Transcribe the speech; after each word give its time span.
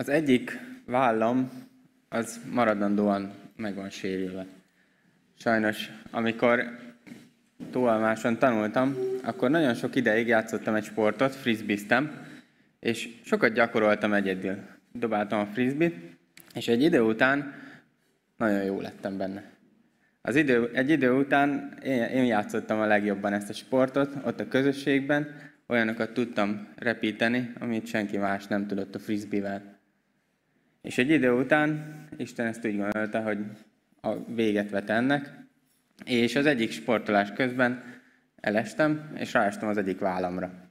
Az 0.00 0.08
egyik 0.08 0.58
vállam 0.86 1.50
az 2.08 2.40
maradandóan 2.50 3.32
meg 3.56 3.74
van 3.74 3.90
sérülve. 3.90 4.46
Sajnos, 5.38 5.90
amikor 6.10 6.78
túlmáson 7.70 8.38
tanultam, 8.38 8.96
akkor 9.22 9.50
nagyon 9.50 9.74
sok 9.74 9.96
ideig 9.96 10.26
játszottam 10.26 10.74
egy 10.74 10.84
sportot, 10.84 11.34
frisbeeztem, 11.34 12.26
és 12.78 13.08
sokat 13.24 13.52
gyakoroltam 13.52 14.12
egyedül. 14.12 14.56
Dobáltam 14.92 15.40
a 15.40 15.46
frisbee 15.46 15.92
és 16.54 16.68
egy 16.68 16.82
idő 16.82 17.00
után 17.00 17.54
nagyon 18.36 18.64
jó 18.64 18.80
lettem 18.80 19.16
benne. 19.16 19.44
Az 20.22 20.36
idő, 20.36 20.70
egy 20.72 20.90
idő 20.90 21.12
után 21.12 21.78
én, 21.82 22.02
én 22.02 22.24
játszottam 22.24 22.80
a 22.80 22.86
legjobban 22.86 23.32
ezt 23.32 23.50
a 23.50 23.52
sportot, 23.52 24.16
ott 24.24 24.40
a 24.40 24.48
közösségben, 24.48 25.28
olyanokat 25.66 26.12
tudtam 26.12 26.68
repíteni, 26.76 27.52
amit 27.58 27.86
senki 27.86 28.18
más 28.18 28.46
nem 28.46 28.66
tudott 28.66 28.94
a 28.94 28.98
frisbee-vel. 28.98 29.79
És 30.82 30.98
egy 30.98 31.10
idő 31.10 31.32
után 31.32 31.94
Isten 32.16 32.46
ezt 32.46 32.66
úgy 32.66 32.76
gondolta, 32.76 33.22
hogy 33.22 33.38
a 34.00 34.24
véget 34.24 34.70
vet 34.70 34.90
ennek, 34.90 35.30
és 36.04 36.36
az 36.36 36.46
egyik 36.46 36.70
sportolás 36.70 37.32
közben 37.32 37.82
elestem, 38.40 39.10
és 39.14 39.32
ráestem 39.32 39.68
az 39.68 39.76
egyik 39.76 39.98
vállamra. 39.98 40.68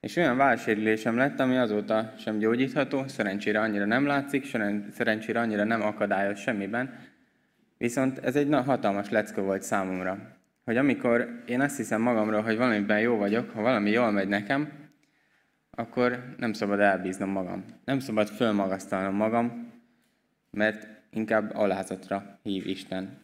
És 0.00 0.16
olyan 0.16 0.36
válsérülésem 0.36 1.16
lett, 1.16 1.40
ami 1.40 1.56
azóta 1.56 2.12
sem 2.18 2.38
gyógyítható, 2.38 3.06
szerencsére 3.06 3.60
annyira 3.60 3.84
nem 3.84 4.06
látszik, 4.06 4.44
szerencsére 4.92 5.40
annyira 5.40 5.64
nem 5.64 5.82
akadályoz 5.82 6.38
semmiben, 6.38 6.98
viszont 7.78 8.18
ez 8.18 8.36
egy 8.36 8.54
hatalmas 8.64 9.10
lecke 9.10 9.40
volt 9.40 9.62
számomra. 9.62 10.40
Hogy 10.64 10.76
amikor 10.76 11.42
én 11.46 11.60
azt 11.60 11.76
hiszem 11.76 12.00
magamról, 12.00 12.40
hogy 12.42 12.56
valamiben 12.56 13.00
jó 13.00 13.16
vagyok, 13.16 13.50
ha 13.50 13.62
valami 13.62 13.90
jól 13.90 14.10
megy 14.10 14.28
nekem, 14.28 14.81
akkor 15.76 16.34
nem 16.36 16.52
szabad 16.52 16.80
elbíznom 16.80 17.30
magam. 17.30 17.64
Nem 17.84 17.98
szabad 17.98 18.28
fölmagasztalnom 18.28 19.14
magam, 19.14 19.72
mert 20.50 20.88
inkább 21.10 21.54
alázatra 21.54 22.38
hív 22.42 22.66
Isten. 22.66 23.20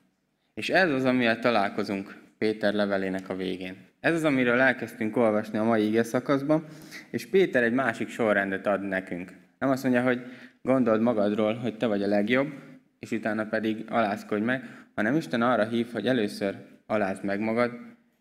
És 0.55 0.71
ez 0.71 0.91
az, 0.91 1.05
amivel 1.05 1.39
találkozunk 1.39 2.17
Péter 2.39 2.75
levelének 2.75 3.29
a 3.29 3.37
végén. 3.37 3.77
Ez 4.01 4.15
az, 4.15 4.25
amiről 4.25 4.61
elkezdtünk 4.61 5.17
olvasni 5.17 5.59
a 5.59 5.65
mai 5.65 5.87
ige 5.87 6.03
szakaszban, 6.03 6.65
és 7.11 7.27
Péter 7.27 7.63
egy 7.63 7.73
másik 7.73 8.09
sorrendet 8.09 8.67
ad 8.67 8.83
nekünk. 8.83 9.33
Nem 9.59 9.71
azt 9.71 9.83
mondja, 9.83 10.03
hogy 10.03 10.23
gondold 10.63 11.01
magadról, 11.01 11.55
hogy 11.55 11.77
te 11.77 11.87
vagy 11.87 12.03
a 12.03 12.07
legjobb, 12.07 12.53
és 12.99 13.11
utána 13.11 13.47
pedig 13.47 13.85
alázkodj 13.89 14.43
meg, 14.43 14.87
hanem 14.95 15.17
Isten 15.17 15.43
arra 15.43 15.69
hív, 15.69 15.93
hogy 15.93 16.07
először 16.07 16.57
alázd 16.87 17.25
meg 17.25 17.41
magad, 17.41 17.73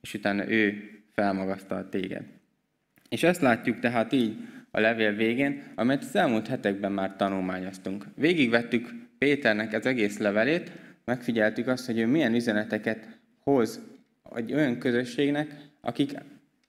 és 0.02 0.14
utána 0.14 0.50
ő 0.50 0.90
felmagasztal 1.14 1.90
téged. 1.90 2.37
És 3.10 3.24
ezt 3.24 3.42
látjuk 3.42 3.80
tehát 3.80 4.12
így 4.12 4.38
a 4.72 4.80
levél 4.80 5.12
végén, 5.12 5.64
amelyet 5.76 6.04
az 6.04 6.16
elmúlt 6.16 6.48
hetekben 6.48 6.92
már 6.92 7.16
tanulmányoztunk. 7.16 8.06
Végigvettük 8.16 8.90
Péternek 9.18 9.74
az 9.74 9.86
egész 9.86 10.18
levelét, 10.18 10.72
megfigyeltük 11.06 11.68
azt, 11.68 11.86
hogy 11.86 12.00
ő 12.00 12.06
milyen 12.06 12.36
üzeneteket 12.36 13.08
hoz 13.40 13.82
egy 14.36 14.54
olyan 14.54 14.78
közösségnek, 14.78 15.56
akik 15.82 16.12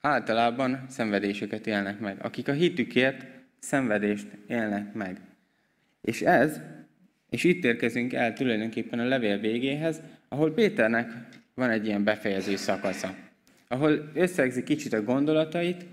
általában 0.00 0.84
szenvedéseket 0.88 1.66
élnek 1.66 2.00
meg, 2.00 2.16
akik 2.22 2.48
a 2.48 2.52
hitükért 2.52 3.26
szenvedést 3.58 4.26
élnek 4.46 4.92
meg. 4.92 5.20
És 6.00 6.22
ez, 6.22 6.60
és 7.30 7.44
itt 7.44 7.64
érkezünk 7.64 8.12
el 8.12 8.32
tulajdonképpen 8.32 8.98
a 8.98 9.04
levél 9.04 9.38
végéhez, 9.38 10.00
ahol 10.28 10.52
Péternek 10.52 11.10
van 11.54 11.70
egy 11.70 11.86
ilyen 11.86 12.04
befejező 12.04 12.56
szakasza, 12.56 13.14
ahol 13.68 14.10
összegzi 14.14 14.62
kicsit 14.62 14.92
a 14.92 15.02
gondolatait, 15.02 15.84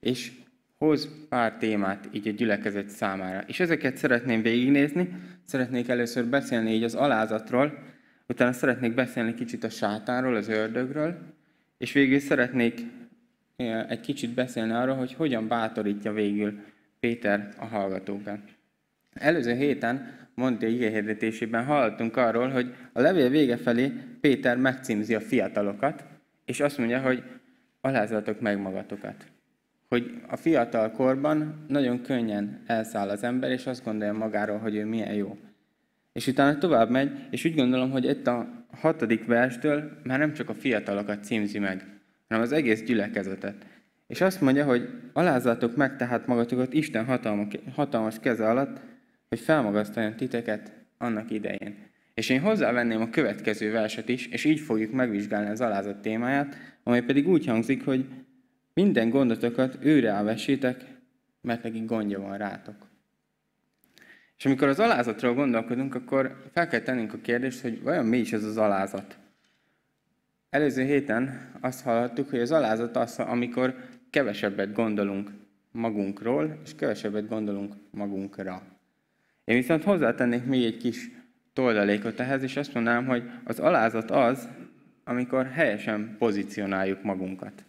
és 0.00 0.32
hoz 0.78 1.08
pár 1.28 1.56
témát 1.56 2.08
így 2.12 2.28
a 2.28 2.30
gyülekezet 2.30 2.88
számára. 2.88 3.44
És 3.46 3.60
ezeket 3.60 3.96
szeretném 3.96 4.42
végignézni, 4.42 5.08
szeretnék 5.44 5.88
először 5.88 6.26
beszélni 6.26 6.72
így 6.72 6.82
az 6.82 6.94
alázatról, 6.94 7.78
utána 8.26 8.52
szeretnék 8.52 8.94
beszélni 8.94 9.34
kicsit 9.34 9.64
a 9.64 9.68
sátánról, 9.68 10.34
az 10.34 10.48
ördögről, 10.48 11.18
és 11.78 11.92
végül 11.92 12.18
szeretnék 12.18 12.80
egy 13.88 14.00
kicsit 14.00 14.34
beszélni 14.34 14.72
arról, 14.72 14.94
hogy 14.94 15.14
hogyan 15.14 15.48
bátorítja 15.48 16.12
végül 16.12 16.60
Péter 17.00 17.48
a 17.58 17.64
hallgatókat. 17.64 18.38
Előző 19.12 19.54
héten 19.54 20.16
mondta 20.34 20.66
igéhirdetésében 20.66 21.64
hallottunk 21.64 22.16
arról, 22.16 22.48
hogy 22.48 22.74
a 22.92 23.00
levél 23.00 23.28
vége 23.28 23.56
felé 23.56 23.92
Péter 24.20 24.56
megcímzi 24.56 25.14
a 25.14 25.20
fiatalokat, 25.20 26.04
és 26.44 26.60
azt 26.60 26.78
mondja, 26.78 27.00
hogy 27.00 27.22
alázatok 27.80 28.40
meg 28.40 28.58
magatokat 28.60 29.26
hogy 29.88 30.20
a 30.28 30.36
fiatal 30.36 30.90
korban 30.90 31.64
nagyon 31.68 32.02
könnyen 32.02 32.62
elszáll 32.66 33.08
az 33.08 33.22
ember, 33.22 33.50
és 33.50 33.66
azt 33.66 33.84
gondolja 33.84 34.12
magáról, 34.12 34.58
hogy 34.58 34.74
ő 34.74 34.84
milyen 34.84 35.14
jó. 35.14 35.36
És 36.12 36.26
utána 36.26 36.58
tovább 36.58 36.90
megy, 36.90 37.10
és 37.30 37.44
úgy 37.44 37.54
gondolom, 37.54 37.90
hogy 37.90 38.04
itt 38.04 38.26
a 38.26 38.66
hatodik 38.80 39.26
verstől 39.26 39.90
már 40.04 40.18
nem 40.18 40.32
csak 40.32 40.48
a 40.48 40.54
fiatalokat 40.54 41.24
címzi 41.24 41.58
meg, 41.58 41.86
hanem 42.28 42.44
az 42.44 42.52
egész 42.52 42.82
gyülekezetet. 42.82 43.66
És 44.06 44.20
azt 44.20 44.40
mondja, 44.40 44.64
hogy 44.64 44.88
alázzátok 45.12 45.76
meg 45.76 45.96
tehát 45.96 46.26
magatokat 46.26 46.72
Isten 46.72 47.04
hatalmas 47.74 48.18
keze 48.20 48.48
alatt, 48.48 48.80
hogy 49.28 49.40
felmagasztaljon 49.40 50.16
titeket 50.16 50.72
annak 50.98 51.30
idején. 51.30 51.76
És 52.14 52.28
én 52.28 52.40
hozzávenném 52.40 53.00
a 53.00 53.10
következő 53.10 53.70
verset 53.70 54.08
is, 54.08 54.26
és 54.26 54.44
így 54.44 54.60
fogjuk 54.60 54.92
megvizsgálni 54.92 55.50
az 55.50 55.60
alázat 55.60 56.02
témáját, 56.02 56.56
amely 56.82 57.02
pedig 57.02 57.28
úgy 57.28 57.46
hangzik, 57.46 57.84
hogy 57.84 58.04
minden 58.78 59.10
gondotokat 59.10 59.78
őre 59.80 60.10
elvessétek, 60.10 60.84
mert 61.40 61.62
neki 61.62 61.84
gondja 61.84 62.20
van 62.20 62.36
rátok. 62.38 62.86
És 64.36 64.46
amikor 64.46 64.68
az 64.68 64.80
alázatról 64.80 65.34
gondolkodunk, 65.34 65.94
akkor 65.94 66.50
fel 66.52 66.68
kell 66.68 66.80
tennünk 66.80 67.12
a 67.12 67.18
kérdést, 67.20 67.60
hogy 67.60 67.82
vajon 67.82 68.04
mi 68.04 68.18
is 68.18 68.32
ez 68.32 68.44
az 68.44 68.56
alázat. 68.56 69.18
Előző 70.50 70.84
héten 70.84 71.50
azt 71.60 71.82
hallottuk, 71.82 72.30
hogy 72.30 72.40
az 72.40 72.52
alázat 72.52 72.96
az, 72.96 73.18
amikor 73.18 73.74
kevesebbet 74.10 74.72
gondolunk 74.72 75.30
magunkról, 75.70 76.60
és 76.64 76.74
kevesebbet 76.74 77.28
gondolunk 77.28 77.74
magunkra. 77.90 78.62
Én 79.44 79.56
viszont 79.56 79.82
hozzátennék 79.84 80.44
még 80.44 80.64
egy 80.64 80.76
kis 80.76 81.10
toldalékot 81.52 82.20
ehhez, 82.20 82.42
és 82.42 82.56
azt 82.56 82.74
mondanám, 82.74 83.06
hogy 83.06 83.30
az 83.44 83.58
alázat 83.58 84.10
az, 84.10 84.48
amikor 85.04 85.46
helyesen 85.46 86.16
pozícionáljuk 86.18 87.02
magunkat. 87.02 87.66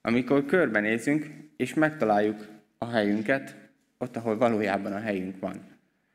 Amikor 0.00 0.44
körbenézünk, 0.44 1.26
és 1.56 1.74
megtaláljuk 1.74 2.46
a 2.78 2.86
helyünket, 2.86 3.56
ott, 3.98 4.16
ahol 4.16 4.38
valójában 4.38 4.92
a 4.92 4.98
helyünk 4.98 5.38
van. 5.38 5.56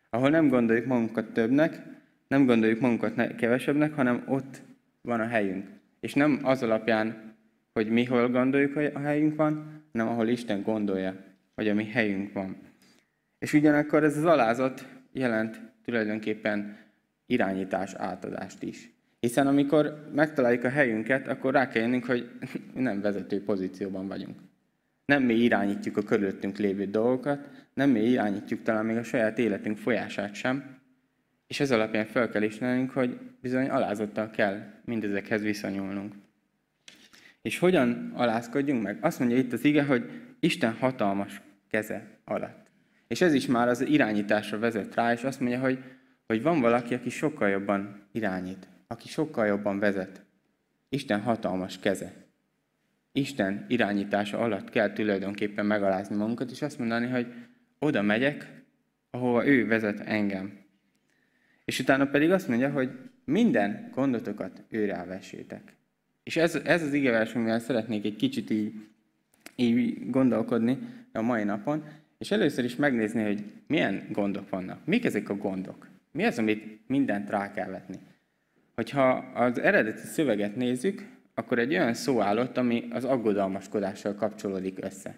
Ahol 0.09 0.29
nem 0.29 0.47
gondoljuk 0.47 0.85
magunkat 0.85 1.33
többnek, 1.33 1.81
nem 2.27 2.45
gondoljuk 2.45 2.79
magunkat 2.79 3.35
kevesebbnek, 3.35 3.94
hanem 3.94 4.23
ott 4.27 4.61
van 5.01 5.19
a 5.19 5.27
helyünk. 5.27 5.67
És 5.99 6.13
nem 6.13 6.39
az 6.44 6.63
alapján, 6.63 7.35
hogy 7.73 7.89
mi 7.89 8.05
hol 8.05 8.29
gondoljuk, 8.29 8.73
hogy 8.73 8.91
a 8.94 8.99
helyünk 8.99 9.35
van, 9.35 9.81
hanem 9.91 10.07
ahol 10.07 10.27
Isten 10.27 10.61
gondolja, 10.61 11.15
hogy 11.55 11.67
a 11.67 11.73
mi 11.73 11.85
helyünk 11.85 12.33
van. 12.33 12.57
És 13.39 13.53
ugyanakkor 13.53 14.03
ez 14.03 14.17
az 14.17 14.25
alázat 14.25 14.88
jelent 15.11 15.61
tulajdonképpen 15.85 16.77
irányítás 17.25 17.94
átadást 17.94 18.63
is. 18.63 18.91
Hiszen 19.23 19.47
amikor 19.47 20.09
megtaláljuk 20.13 20.63
a 20.63 20.69
helyünket, 20.69 21.28
akkor 21.28 21.53
rá 21.53 21.67
kell 21.67 21.81
jönnünk, 21.81 22.06
hogy 22.06 22.29
nem 22.73 23.01
vezető 23.01 23.44
pozícióban 23.44 24.07
vagyunk. 24.07 24.39
Nem 25.06 25.23
mi 25.23 25.34
irányítjuk 25.34 25.97
a 25.97 26.03
körülöttünk 26.03 26.57
lévő 26.57 26.85
dolgokat, 26.85 27.50
nem 27.73 27.89
mi 27.89 28.00
irányítjuk 28.00 28.62
talán 28.62 28.85
még 28.85 28.97
a 28.97 29.03
saját 29.03 29.38
életünk 29.39 29.78
folyását 29.78 30.33
sem, 30.33 30.79
és 31.47 31.59
ez 31.59 31.72
alapján 31.72 32.06
fel 32.06 32.29
kell 32.29 32.41
ismernünk, 32.41 32.91
hogy 32.91 33.19
bizony 33.41 33.69
alázottal 33.69 34.29
kell 34.29 34.59
mindezekhez 34.85 35.41
viszonyulnunk. 35.41 36.13
És 37.41 37.59
hogyan 37.59 38.12
alázkodjunk 38.16 38.83
meg? 38.83 38.97
Azt 39.01 39.19
mondja 39.19 39.38
itt 39.38 39.53
az 39.53 39.63
ige, 39.63 39.83
hogy 39.83 40.09
Isten 40.39 40.73
hatalmas 40.73 41.41
keze 41.69 42.07
alatt. 42.25 42.67
És 43.07 43.22
ez 43.22 43.33
is 43.33 43.45
már 43.45 43.67
az 43.67 43.81
irányításra 43.81 44.59
vezet 44.59 44.95
rá, 44.95 45.13
és 45.13 45.24
azt 45.24 45.39
mondja, 45.39 45.59
hogy, 45.59 45.83
hogy 46.27 46.42
van 46.42 46.62
valaki, 46.62 46.94
aki 46.94 47.09
sokkal 47.09 47.50
jobban 47.50 48.07
irányít 48.12 48.71
aki 48.88 49.07
sokkal 49.07 49.45
jobban 49.45 49.80
vezet. 49.80 50.24
Isten 50.89 51.21
hatalmas 51.21 51.80
keze. 51.80 52.13
Isten 53.12 53.65
irányítása 53.68 54.38
alatt 54.38 54.69
kell 54.69 54.94
tulajdonképpen 54.94 55.65
megalázni 55.65 56.15
magunkat, 56.15 56.51
és 56.51 56.62
azt 56.62 56.80
mondani, 56.80 57.07
hogy 57.07 57.33
oda 57.80 58.01
megyek, 58.01 58.63
ahova 59.12 59.47
ő 59.47 59.68
vezet 59.68 60.00
engem. 60.00 60.59
És 61.65 61.80
utána 61.80 62.06
pedig 62.06 62.31
azt 62.31 62.47
mondja, 62.47 62.71
hogy 62.71 62.89
minden 63.25 63.89
gondotokat 63.94 64.63
őre 64.69 65.03
vessétek. 65.03 65.75
És 66.24 66.38
ez, 66.38 66.56
ez 66.56 66.83
az 66.83 66.94
igevers, 66.94 67.33
amivel 67.35 67.59
szeretnék 67.59 68.06
egy 68.06 68.15
kicsit 68.15 68.50
így, 68.50 68.74
így 69.56 70.09
gondolkodni 70.09 70.77
a 71.12 71.21
mai 71.21 71.44
napon, 71.44 71.83
és 72.18 72.31
először 72.31 72.63
is 72.63 72.75
megnézni, 72.75 73.24
hogy 73.24 73.44
milyen 73.68 74.07
gondok 74.12 74.50
vannak. 74.50 74.85
Mik 74.85 75.06
ezek 75.06 75.30
a 75.30 75.35
gondok? 75.35 75.88
Mi 76.12 76.24
az, 76.24 76.38
amit 76.38 76.88
mindent 76.88 77.30
rá 77.30 77.51
kell 77.51 77.69
vetni? 77.69 78.00
Hogyha 78.75 79.09
az 79.33 79.59
eredeti 79.59 80.05
szöveget 80.05 80.55
nézzük, 80.55 81.07
akkor 81.33 81.59
egy 81.59 81.73
olyan 81.73 81.93
szó 81.93 82.21
állott, 82.21 82.57
ami 82.57 82.87
az 82.91 83.03
aggodalmaskodással 83.03 84.15
kapcsolódik 84.15 84.77
össze. 84.81 85.15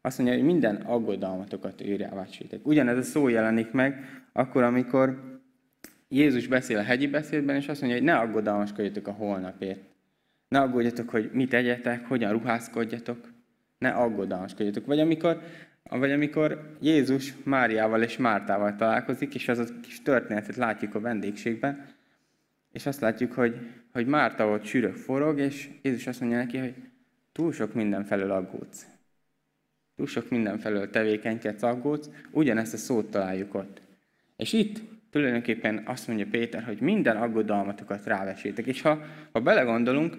Azt 0.00 0.18
mondja, 0.18 0.36
hogy 0.36 0.46
minden 0.46 0.76
aggodalmatokat 0.76 1.80
őre 1.80 2.08
elvásítek. 2.08 2.66
Ugyanez 2.66 2.96
a 2.96 3.02
szó 3.02 3.28
jelenik 3.28 3.70
meg, 3.70 4.04
akkor, 4.32 4.62
amikor 4.62 5.38
Jézus 6.08 6.46
beszél 6.46 6.78
a 6.78 6.82
hegyi 6.82 7.06
beszédben, 7.06 7.56
és 7.56 7.68
azt 7.68 7.80
mondja, 7.80 7.98
hogy 7.98 8.08
ne 8.08 8.16
aggodalmaskodjatok 8.16 9.06
a 9.06 9.12
holnapért. 9.12 9.80
Ne 10.48 10.60
aggódjatok, 10.60 11.10
hogy 11.10 11.30
mit 11.32 11.54
egyetek, 11.54 12.06
hogyan 12.06 12.32
ruházkodjatok. 12.32 13.18
Ne 13.78 13.88
aggodalmaskodjatok. 13.88 14.86
Vagy 14.86 15.00
amikor, 15.00 15.40
vagy 15.90 16.10
amikor 16.10 16.76
Jézus 16.80 17.34
Máriával 17.44 18.02
és 18.02 18.16
Mártával 18.16 18.76
találkozik, 18.76 19.34
és 19.34 19.48
az 19.48 19.58
a 19.58 19.64
kis 19.82 20.02
történetet 20.02 20.56
látjuk 20.56 20.94
a 20.94 21.00
vendégségben, 21.00 21.86
és 22.72 22.86
azt 22.86 23.00
látjuk, 23.00 23.32
hogy, 23.32 23.56
hogy 23.92 24.06
Márta 24.06 24.48
ott 24.48 24.64
sűrök 24.64 24.96
forog, 24.96 25.38
és 25.38 25.70
Jézus 25.82 26.06
azt 26.06 26.20
mondja 26.20 26.38
neki, 26.38 26.58
hogy 26.58 26.74
túl 27.32 27.52
sok 27.52 27.74
mindenfelől 27.74 28.30
aggódsz. 28.30 28.86
Túl 29.96 30.06
sok 30.06 30.30
mindenfelől 30.30 30.90
tevékenykedsz, 30.90 31.62
aggódsz. 31.62 32.10
Ugyanezt 32.30 32.74
a 32.74 32.76
szót 32.76 33.10
találjuk 33.10 33.54
ott. 33.54 33.82
És 34.36 34.52
itt 34.52 34.80
tulajdonképpen 35.10 35.82
azt 35.86 36.06
mondja 36.06 36.26
Péter, 36.30 36.62
hogy 36.62 36.80
minden 36.80 37.16
aggodalmatokat 37.16 38.04
rávesétek. 38.04 38.66
És 38.66 38.80
ha, 38.80 39.04
ha 39.32 39.40
belegondolunk, 39.40 40.16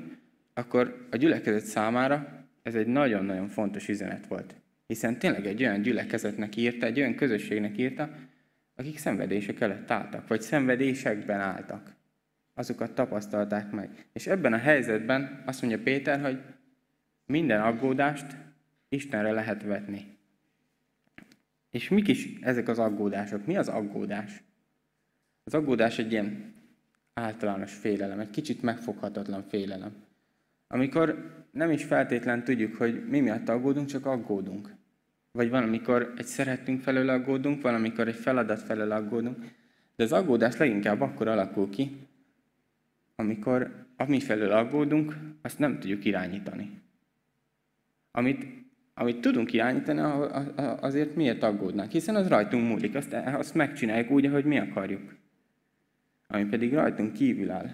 akkor 0.54 1.08
a 1.12 1.16
gyülekezet 1.16 1.66
számára 1.66 2.46
ez 2.64 2.76
egy 2.76 2.88
nagyon-nagyon 2.88 3.48
fontos 3.48 3.88
üzenet 3.88 4.28
volt. 4.28 4.56
Hiszen 4.88 5.20
tényleg 5.20 5.46
egy 5.46 5.64
olyan 5.64 5.82
gyülekezetnek 5.82 6.56
írta, 6.56 6.86
egy 6.86 7.00
olyan 7.00 7.16
közösségnek 7.16 7.78
írta, 7.78 8.10
akik 8.76 8.98
szenvedések 8.98 9.60
előtt 9.60 9.92
álltak, 9.92 10.28
vagy 10.28 10.42
szenvedésekben 10.42 11.40
álltak. 11.40 11.96
Azokat 12.54 12.92
tapasztalták 12.92 13.72
meg. 13.72 14.06
És 14.14 14.28
ebben 14.28 14.54
a 14.54 14.58
helyzetben 14.58 15.44
azt 15.46 15.62
mondja 15.62 15.84
Péter, 15.84 16.22
hogy 16.22 16.42
minden 17.26 17.62
aggódást 17.62 18.36
Istenre 18.90 19.32
lehet 19.32 19.64
vetni. 19.64 20.18
És 21.70 21.90
mik 21.90 22.08
is 22.08 22.40
ezek 22.42 22.68
az 22.68 22.80
aggódások? 22.80 23.46
Mi 23.46 23.58
az 23.58 23.68
aggódás? 23.68 24.44
Az 25.44 25.54
aggódás 25.54 26.00
egy 26.00 26.12
ilyen 26.12 26.54
általános 27.14 27.74
félelem, 27.74 28.20
egy 28.20 28.30
kicsit 28.30 28.62
megfoghatatlan 28.62 29.44
félelem. 29.44 29.94
Amikor 30.68 31.34
nem 31.52 31.72
is 31.72 31.84
feltétlen 31.84 32.44
tudjuk, 32.44 32.76
hogy 32.76 33.08
mi 33.08 33.20
miatt 33.20 33.50
aggódunk, 33.50 33.88
csak 33.88 34.06
aggódunk. 34.06 34.76
Vagy 35.32 35.50
van, 35.50 35.64
amikor 35.64 36.14
egy 36.18 36.26
szeretünk 36.26 36.82
felől 36.82 37.10
aggódunk, 37.10 37.62
van, 37.62 37.74
amikor 37.74 38.08
egy 38.08 38.16
feladat 38.16 38.62
felől 38.62 38.92
aggódunk. 38.92 39.38
De 39.96 40.04
az 40.04 40.12
aggódás 40.12 40.58
leginkább 40.58 41.02
akkor 41.02 41.28
alakul 41.28 41.70
ki, 41.70 42.08
amikor 43.22 43.86
ami 43.98 44.20
felől 44.20 44.52
aggódunk, 44.52 45.18
azt 45.42 45.60
nem 45.60 45.80
tudjuk 45.80 46.06
irányítani. 46.06 46.82
Amit, 48.12 48.46
amit 48.94 49.22
tudunk 49.22 49.54
irányítani, 49.54 50.00
azért 50.80 51.16
miért 51.16 51.44
aggódnánk? 51.44 51.92
Hiszen 51.92 52.16
az 52.16 52.28
rajtunk 52.28 52.68
múlik, 52.68 52.96
azt, 52.96 53.14
azt 53.14 53.54
megcsináljuk 53.54 54.12
úgy, 54.12 54.26
ahogy 54.26 54.46
mi 54.46 54.60
akarjuk 54.60 55.20
ami 56.32 56.46
pedig 56.46 56.74
rajtunk 56.74 57.14
kívül 57.14 57.52
áll. 57.52 57.70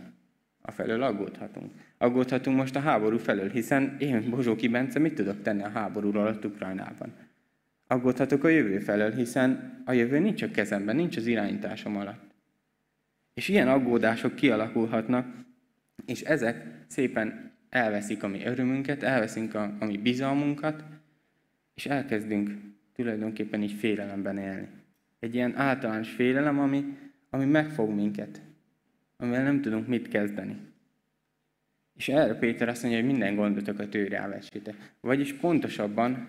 A 0.61 0.71
felől 0.71 1.03
aggódhatunk. 1.03 1.71
Aggódhatunk 1.97 2.57
most 2.57 2.75
a 2.75 2.79
háború 2.79 3.17
felől, 3.17 3.49
hiszen 3.49 3.95
én, 3.99 4.29
Bozsóki 4.29 4.67
Bence, 4.67 4.99
mit 4.99 5.13
tudok 5.13 5.41
tenni 5.41 5.63
a 5.63 5.69
háborúról 5.69 6.21
alatt 6.21 6.45
Ukrajnában? 6.45 7.13
Aggódhatok 7.87 8.43
a 8.43 8.47
jövő 8.47 8.79
felől, 8.79 9.11
hiszen 9.11 9.81
a 9.85 9.91
jövő 9.91 10.19
nincs 10.19 10.41
a 10.41 10.51
kezemben, 10.51 10.95
nincs 10.95 11.17
az 11.17 11.27
irányításom 11.27 11.97
alatt. 11.97 12.26
És 13.37 13.47
ilyen 13.47 13.67
aggódások 13.67 14.35
kialakulhatnak, 14.35 15.35
és 16.05 16.21
ezek 16.21 16.85
szépen 16.87 17.51
elveszik 17.69 18.23
a 18.23 18.27
mi 18.27 18.45
örömünket, 18.45 19.03
elveszik 19.03 19.55
a, 19.55 19.75
a 19.79 19.85
mi 19.85 19.97
bizalmunkat, 19.97 20.83
és 21.73 21.85
elkezdünk 21.85 22.51
tulajdonképpen 22.95 23.61
így 23.61 23.71
félelemben 23.71 24.37
élni. 24.37 24.67
Egy 25.19 25.35
ilyen 25.35 25.55
általános 25.55 26.09
félelem, 26.11 26.59
ami, 26.59 26.97
ami 27.29 27.45
megfog 27.45 27.89
minket, 27.89 28.41
amivel 29.17 29.43
nem 29.43 29.61
tudunk 29.61 29.87
mit 29.87 30.07
kezdeni. 30.07 30.57
És 31.95 32.09
erre 32.09 32.33
Péter 32.33 32.69
azt 32.69 32.81
mondja, 32.81 32.99
hogy 32.99 33.09
minden 33.09 33.35
gondotokat 33.35 33.95
őre 33.95 34.17
elvessétek. 34.17 34.93
Vagyis 35.01 35.33
pontosabban 35.33 36.27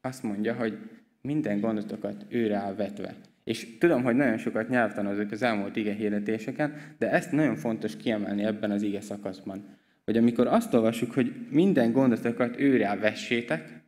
azt 0.00 0.22
mondja, 0.22 0.54
hogy 0.54 0.78
minden 1.20 1.60
gondotokat 1.60 2.26
őre 2.28 2.56
elvetve. 2.56 3.14
És 3.46 3.78
tudom, 3.78 4.02
hogy 4.02 4.16
nagyon 4.16 4.38
sokat 4.38 4.68
nyelvtanozok 4.68 5.30
az 5.30 5.42
elmúlt 5.42 5.76
ige 5.76 5.94
hirdetéseken, 5.94 6.74
de 6.98 7.10
ezt 7.10 7.32
nagyon 7.32 7.56
fontos 7.56 7.96
kiemelni 7.96 8.44
ebben 8.44 8.70
az 8.70 8.82
ige 8.82 9.00
szakaszban. 9.00 9.64
Hogy 10.04 10.16
amikor 10.16 10.46
azt 10.46 10.74
olvassuk, 10.74 11.12
hogy 11.12 11.46
minden 11.50 11.92
gondotokat 11.92 12.60
őre 12.60 12.86
elvessétek, 12.86 13.82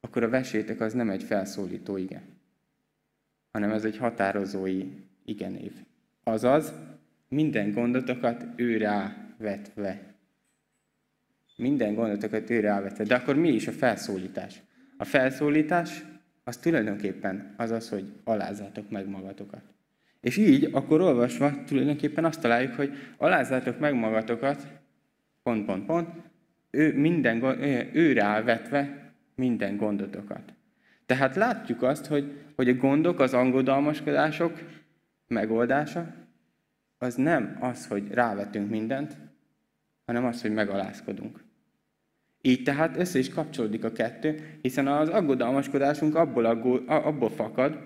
akkor 0.00 0.22
a 0.22 0.28
vessétek 0.28 0.80
az 0.80 0.92
nem 0.92 1.10
egy 1.10 1.22
felszólító 1.22 1.96
ige, 1.96 2.22
hanem 3.50 3.70
ez 3.70 3.84
egy 3.84 3.96
határozói 3.96 4.84
igenév. 5.24 5.72
Azaz, 6.22 6.72
minden 7.28 7.72
gondotokat 7.72 8.46
ő 8.56 8.78
vetve. 9.38 10.14
Minden 11.56 11.94
gondotokat 11.94 12.50
ő 12.50 12.60
vetve. 12.60 13.04
De 13.04 13.14
akkor 13.14 13.36
mi 13.36 13.48
is 13.48 13.66
a 13.66 13.72
felszólítás? 13.72 14.62
A 14.96 15.04
felszólítás 15.04 16.04
az 16.48 16.56
tulajdonképpen 16.56 17.54
az 17.56 17.70
az, 17.70 17.88
hogy 17.88 18.12
alázátok 18.24 18.90
meg 18.90 19.08
magatokat. 19.08 19.62
És 20.20 20.36
így, 20.36 20.68
akkor 20.72 21.00
olvasva 21.00 21.64
tulajdonképpen 21.64 22.24
azt 22.24 22.40
találjuk, 22.40 22.74
hogy 22.74 22.92
alázátok 23.16 23.78
meg 23.78 23.94
magatokat, 23.94 24.66
pont, 25.42 25.64
pont, 25.66 25.86
pont, 25.86 26.08
ő, 26.70 26.98
minden, 26.98 27.42
ő 27.92 28.14
vetve 28.44 29.12
minden 29.34 29.76
gondotokat. 29.76 30.52
Tehát 31.06 31.36
látjuk 31.36 31.82
azt, 31.82 32.06
hogy, 32.06 32.32
hogy 32.56 32.68
a 32.68 32.74
gondok, 32.74 33.20
az 33.20 33.34
angodalmaskodások 33.34 34.58
megoldása, 35.26 36.14
az 36.98 37.14
nem 37.14 37.56
az, 37.60 37.86
hogy 37.86 38.10
rávetünk 38.10 38.70
mindent, 38.70 39.16
hanem 40.06 40.24
az, 40.24 40.42
hogy 40.42 40.52
megalázkodunk. 40.52 41.44
Így 42.40 42.62
tehát 42.62 42.96
össze 42.96 43.18
is 43.18 43.28
kapcsolódik 43.28 43.84
a 43.84 43.92
kettő, 43.92 44.58
hiszen 44.62 44.86
az 44.86 45.08
aggodalmaskodásunk 45.08 46.14
abból, 46.14 46.44
aggó, 46.44 46.80
abból 46.86 47.30
fakad, 47.30 47.78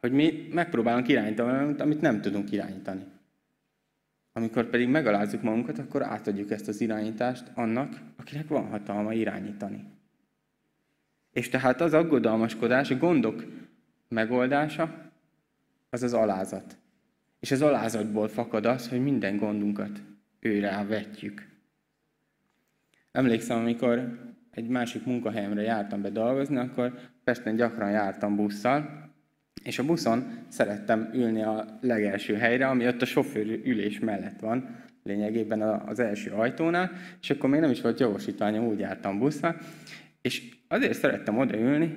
hogy 0.00 0.12
mi 0.12 0.48
megpróbálunk 0.52 1.08
irányítani 1.08 1.50
valamit, 1.50 1.80
amit 1.80 2.00
nem 2.00 2.20
tudunk 2.20 2.50
irányítani. 2.52 3.04
Amikor 4.32 4.70
pedig 4.70 4.88
megalázzuk 4.88 5.42
magunkat, 5.42 5.78
akkor 5.78 6.02
átadjuk 6.02 6.50
ezt 6.50 6.68
az 6.68 6.80
irányítást 6.80 7.50
annak, 7.54 8.00
akinek 8.16 8.48
van 8.48 8.68
hatalma 8.68 9.12
irányítani. 9.12 9.84
És 11.32 11.48
tehát 11.48 11.80
az 11.80 11.94
aggodalmaskodás, 11.94 12.90
a 12.90 12.96
gondok 12.96 13.44
megoldása, 14.08 15.12
az 15.90 16.02
az 16.02 16.12
alázat. 16.12 16.76
És 17.40 17.50
az 17.50 17.62
alázatból 17.62 18.28
fakad 18.28 18.66
az, 18.66 18.88
hogy 18.88 19.02
minden 19.02 19.36
gondunkat 19.36 20.02
őre 20.40 20.84
vetjük. 20.88 21.55
Emlékszem, 23.16 23.58
amikor 23.58 24.18
egy 24.50 24.68
másik 24.68 25.04
munkahelyemre 25.04 25.62
jártam 25.62 26.02
be 26.02 26.10
dolgozni, 26.10 26.56
akkor 26.56 26.92
Pesten 27.24 27.56
gyakran 27.56 27.90
jártam 27.90 28.36
busszal, 28.36 29.10
és 29.62 29.78
a 29.78 29.84
buszon 29.84 30.24
szerettem 30.48 31.10
ülni 31.14 31.42
a 31.42 31.78
legelső 31.80 32.34
helyre, 32.34 32.66
ami 32.66 32.86
ott 32.86 33.02
a 33.02 33.04
sofőr 33.04 33.60
ülés 33.64 33.98
mellett 33.98 34.40
van, 34.40 34.84
lényegében 35.02 35.62
az 35.62 35.98
első 35.98 36.30
ajtónál, 36.30 36.90
és 37.20 37.30
akkor 37.30 37.50
még 37.50 37.60
nem 37.60 37.70
is 37.70 37.80
volt 37.80 38.00
jogosítványom, 38.00 38.66
úgy 38.66 38.78
jártam 38.78 39.18
busszal, 39.18 39.56
és 40.20 40.48
azért 40.68 40.98
szerettem 40.98 41.38
odaülni, 41.38 41.96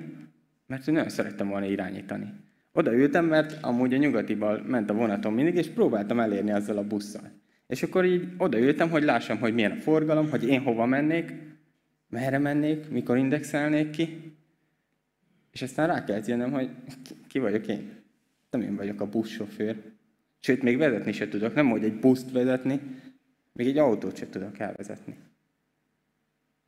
mert 0.66 0.86
nagyon 0.86 1.08
szerettem 1.08 1.48
volna 1.48 1.66
irányítani. 1.66 2.32
Oda 2.72 2.94
ültem, 2.94 3.24
mert 3.24 3.58
amúgy 3.62 3.94
a 3.94 3.96
nyugatival 3.96 4.62
ment 4.66 4.90
a 4.90 4.94
vonatom 4.94 5.34
mindig, 5.34 5.54
és 5.54 5.68
próbáltam 5.68 6.20
elérni 6.20 6.50
azzal 6.50 6.76
a 6.76 6.86
busszal. 6.86 7.39
És 7.70 7.82
akkor 7.82 8.04
így 8.04 8.28
odaültem, 8.36 8.90
hogy 8.90 9.02
lássam, 9.02 9.38
hogy 9.38 9.54
milyen 9.54 9.70
a 9.70 9.80
forgalom, 9.80 10.30
hogy 10.30 10.48
én 10.48 10.60
hova 10.60 10.86
mennék, 10.86 11.32
merre 12.08 12.38
mennék, 12.38 12.88
mikor 12.88 13.16
indexelnék 13.16 13.90
ki. 13.90 14.34
És 15.50 15.62
aztán 15.62 15.86
rá 15.86 16.04
kellett 16.04 16.26
jönnöm, 16.26 16.52
hogy 16.52 16.70
ki 17.28 17.38
vagyok 17.38 17.66
én. 17.66 17.92
Nem 18.50 18.60
én 18.60 18.76
vagyok 18.76 19.00
a 19.00 19.08
buszsofőr. 19.08 19.76
Sőt, 20.40 20.62
még 20.62 20.76
vezetni 20.76 21.12
se 21.12 21.28
tudok. 21.28 21.54
Nem 21.54 21.70
hogy 21.70 21.84
egy 21.84 21.98
buszt 21.98 22.32
vezetni, 22.32 22.80
még 23.52 23.66
egy 23.66 23.78
autót 23.78 24.16
se 24.16 24.28
tudok 24.28 24.58
elvezetni. 24.58 25.16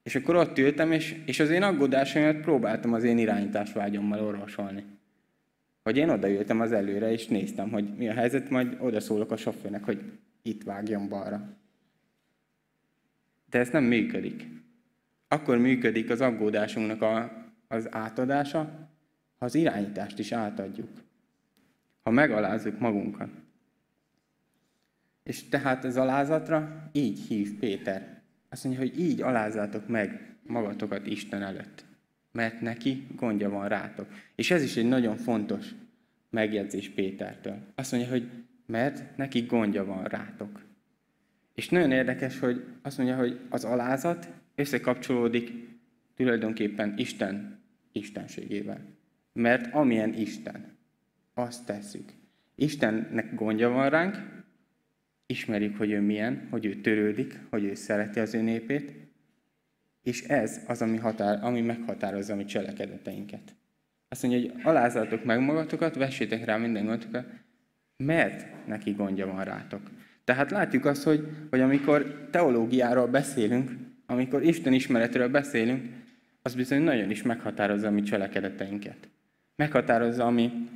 És 0.02 0.14
akkor 0.14 0.36
ott 0.36 0.58
ültem, 0.58 0.92
és, 0.92 1.22
és 1.26 1.40
az 1.40 1.50
én 1.50 1.62
aggódásaimat 1.62 2.42
próbáltam 2.42 2.92
az 2.92 3.04
én 3.04 3.18
irányításvágyommal 3.18 4.20
orvosolni. 4.20 4.84
Hogy 5.82 5.96
én 5.96 6.08
odaültem 6.08 6.60
az 6.60 6.72
előre, 6.72 7.12
és 7.12 7.26
néztem, 7.26 7.70
hogy 7.70 7.96
mi 7.96 8.08
a 8.08 8.12
helyzet, 8.12 8.50
majd 8.50 8.76
oda 8.80 9.00
szólok 9.00 9.30
a 9.30 9.36
sofőrnek, 9.36 9.84
hogy 9.84 10.00
itt 10.42 10.62
vágjon 10.62 11.08
balra. 11.08 11.56
De 13.50 13.58
ez 13.58 13.68
nem 13.68 13.84
működik. 13.84 14.46
Akkor 15.28 15.58
működik 15.58 16.10
az 16.10 16.20
aggódásunknak 16.20 17.02
a, 17.02 17.32
az 17.68 17.94
átadása, 17.94 18.88
ha 19.38 19.44
az 19.44 19.54
irányítást 19.54 20.18
is 20.18 20.32
átadjuk. 20.32 20.88
Ha 22.02 22.10
megalázzuk 22.10 22.78
magunkat. 22.78 23.28
És 25.22 25.48
tehát 25.48 25.84
az 25.84 25.96
alázatra 25.96 26.88
így 26.92 27.18
hív 27.18 27.58
Péter. 27.58 28.22
Azt 28.48 28.64
mondja, 28.64 28.82
hogy 28.82 28.98
így 29.00 29.20
alázátok 29.20 29.88
meg 29.88 30.36
magatokat 30.42 31.06
Isten 31.06 31.42
előtt. 31.42 31.84
mert 32.32 32.60
neki 32.60 33.06
gondja 33.16 33.50
van 33.50 33.68
rátok. 33.68 34.06
És 34.34 34.50
ez 34.50 34.62
is 34.62 34.76
egy 34.76 34.88
nagyon 34.88 35.16
fontos 35.16 35.66
megjegyzés 36.30 36.88
Pétertől. 36.88 37.58
Azt 37.74 37.92
mondja, 37.92 38.10
hogy 38.10 38.41
mert 38.66 39.16
neki 39.16 39.40
gondja 39.40 39.84
van 39.84 40.04
rátok. 40.04 40.60
És 41.54 41.68
nagyon 41.68 41.90
érdekes, 41.90 42.38
hogy 42.38 42.64
azt 42.82 42.98
mondja, 42.98 43.16
hogy 43.16 43.40
az 43.48 43.64
alázat 43.64 44.28
összekapcsolódik 44.54 45.52
tulajdonképpen 46.14 46.94
Isten 46.96 47.60
istenségével. 47.92 48.80
Mert 49.32 49.74
amilyen 49.74 50.14
Isten, 50.14 50.76
azt 51.34 51.66
tesszük. 51.66 52.12
Istennek 52.54 53.34
gondja 53.34 53.68
van 53.68 53.90
ránk, 53.90 54.16
ismerjük, 55.26 55.76
hogy 55.76 55.90
ő 55.90 56.00
milyen, 56.00 56.46
hogy 56.50 56.64
ő 56.64 56.74
törődik, 56.74 57.38
hogy 57.50 57.64
ő 57.64 57.74
szereti 57.74 58.20
az 58.20 58.34
ő 58.34 58.40
népét, 58.40 58.92
és 60.02 60.22
ez 60.22 60.60
az, 60.66 60.82
ami, 60.82 60.96
határ, 60.96 61.44
ami 61.44 61.60
meghatározza 61.60 62.32
a 62.32 62.36
mi 62.36 62.44
cselekedeteinket. 62.44 63.54
Azt 64.08 64.22
mondja, 64.22 64.40
hogy 64.40 64.60
alázatok 64.62 65.24
meg 65.24 65.40
magatokat, 65.40 65.94
vessétek 65.94 66.44
rá 66.44 66.56
minden 66.56 66.84
gondokat, 66.84 67.26
mert 68.04 68.66
neki 68.66 68.90
gondja 68.90 69.26
van 69.26 69.44
rátok. 69.44 69.80
Tehát 70.24 70.50
látjuk 70.50 70.84
azt, 70.84 71.02
hogy, 71.02 71.26
hogy 71.50 71.60
amikor 71.60 72.28
teológiáról 72.30 73.06
beszélünk, 73.06 73.70
amikor 74.06 74.42
Isten 74.42 74.72
ismeretről 74.72 75.28
beszélünk, 75.28 75.82
az 76.42 76.54
bizony 76.54 76.82
nagyon 76.82 77.10
is 77.10 77.22
meghatározza 77.22 77.86
a 77.86 77.90
mi 77.90 78.02
cselekedeteinket. 78.02 79.08
Meghatározza 79.56 80.26
a 80.26 80.30
mi, 80.30 80.68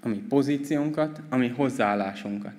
a 0.00 0.08
mi 0.08 0.24
pozíciónkat, 0.28 1.20
a 1.28 1.36
mi 1.36 1.48
hozzáállásunkat. 1.48 2.54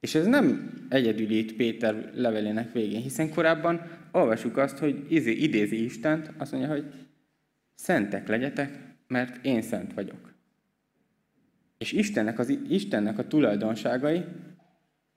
És 0.00 0.14
ez 0.14 0.26
nem 0.26 0.70
egyedül 0.88 1.30
itt 1.30 1.52
Péter 1.52 2.10
levelének 2.14 2.72
végén, 2.72 3.00
hiszen 3.00 3.30
korábban 3.30 3.82
olvasjuk 4.12 4.56
azt, 4.56 4.78
hogy 4.78 5.06
izé, 5.08 5.32
idézi 5.32 5.84
Istent, 5.84 6.32
azt 6.36 6.52
mondja, 6.52 6.70
hogy 6.70 6.84
szentek 7.74 8.28
legyetek, 8.28 8.78
mert 9.06 9.44
én 9.44 9.62
szent 9.62 9.94
vagyok. 9.94 10.29
És 11.80 11.92
Istennek, 11.92 12.38
az, 12.38 12.58
Istennek 12.68 13.18
a 13.18 13.26
tulajdonságai, 13.26 14.24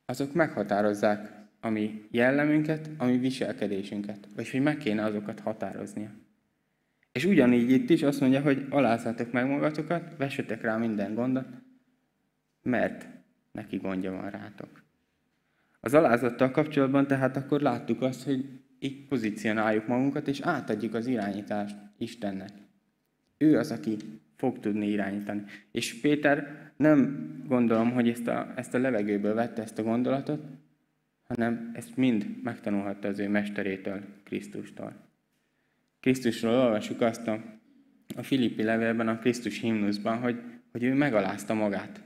azok 0.05 0.33
meghatározzák 0.33 1.31
a 1.61 1.69
mi 1.69 2.07
jellemünket, 2.11 2.89
a 2.97 3.05
mi 3.05 3.17
viselkedésünket. 3.17 4.27
Vagy 4.35 4.49
hogy 4.49 4.61
meg 4.61 4.77
kéne 4.77 5.03
azokat 5.03 5.39
határoznia. 5.39 6.11
És 7.11 7.25
ugyanígy 7.25 7.71
itt 7.71 7.89
is 7.89 8.03
azt 8.03 8.19
mondja, 8.19 8.41
hogy 8.41 8.65
alázzátok 8.69 9.31
meg 9.31 9.47
magatokat, 9.47 10.17
vessetek 10.17 10.61
rá 10.61 10.77
minden 10.77 11.13
gondot, 11.13 11.47
mert 12.61 13.07
neki 13.51 13.77
gondja 13.77 14.11
van 14.11 14.29
rátok. 14.29 14.83
Az 15.79 15.93
alázattal 15.93 16.51
kapcsolatban 16.51 17.07
tehát 17.07 17.37
akkor 17.37 17.61
láttuk 17.61 18.01
azt, 18.01 18.23
hogy 18.23 18.45
így 18.79 19.07
pozícionáljuk 19.07 19.87
magunkat, 19.87 20.27
és 20.27 20.39
átadjuk 20.41 20.93
az 20.93 21.07
irányítást 21.07 21.75
Istennek. 21.97 22.51
Ő 23.37 23.57
az, 23.57 23.71
aki 23.71 23.97
fog 24.43 24.59
tudni 24.59 24.87
irányítani. 24.87 25.43
És 25.71 25.99
Péter 26.01 26.71
nem 26.77 27.27
gondolom, 27.47 27.91
hogy 27.91 28.09
ezt 28.09 28.27
a, 28.27 28.53
ezt 28.55 28.73
a 28.73 28.79
levegőből 28.79 29.33
vette 29.33 29.61
ezt 29.61 29.79
a 29.79 29.83
gondolatot, 29.83 30.43
hanem 31.23 31.71
ezt 31.73 31.97
mind 31.97 32.25
megtanulhatta 32.43 33.07
az 33.07 33.19
ő 33.19 33.29
mesterétől, 33.29 34.01
Krisztustól. 34.23 34.93
Krisztusról 35.99 36.53
olvasjuk 36.53 37.01
azt 37.01 37.27
a, 37.27 37.41
a 38.15 38.23
Filippi 38.23 38.63
levélben, 38.63 39.07
a 39.07 39.19
Krisztus 39.19 39.59
himnuszban, 39.59 40.17
hogy, 40.17 40.41
hogy 40.71 40.83
ő 40.83 40.93
megalázta 40.93 41.53
magát, 41.53 42.01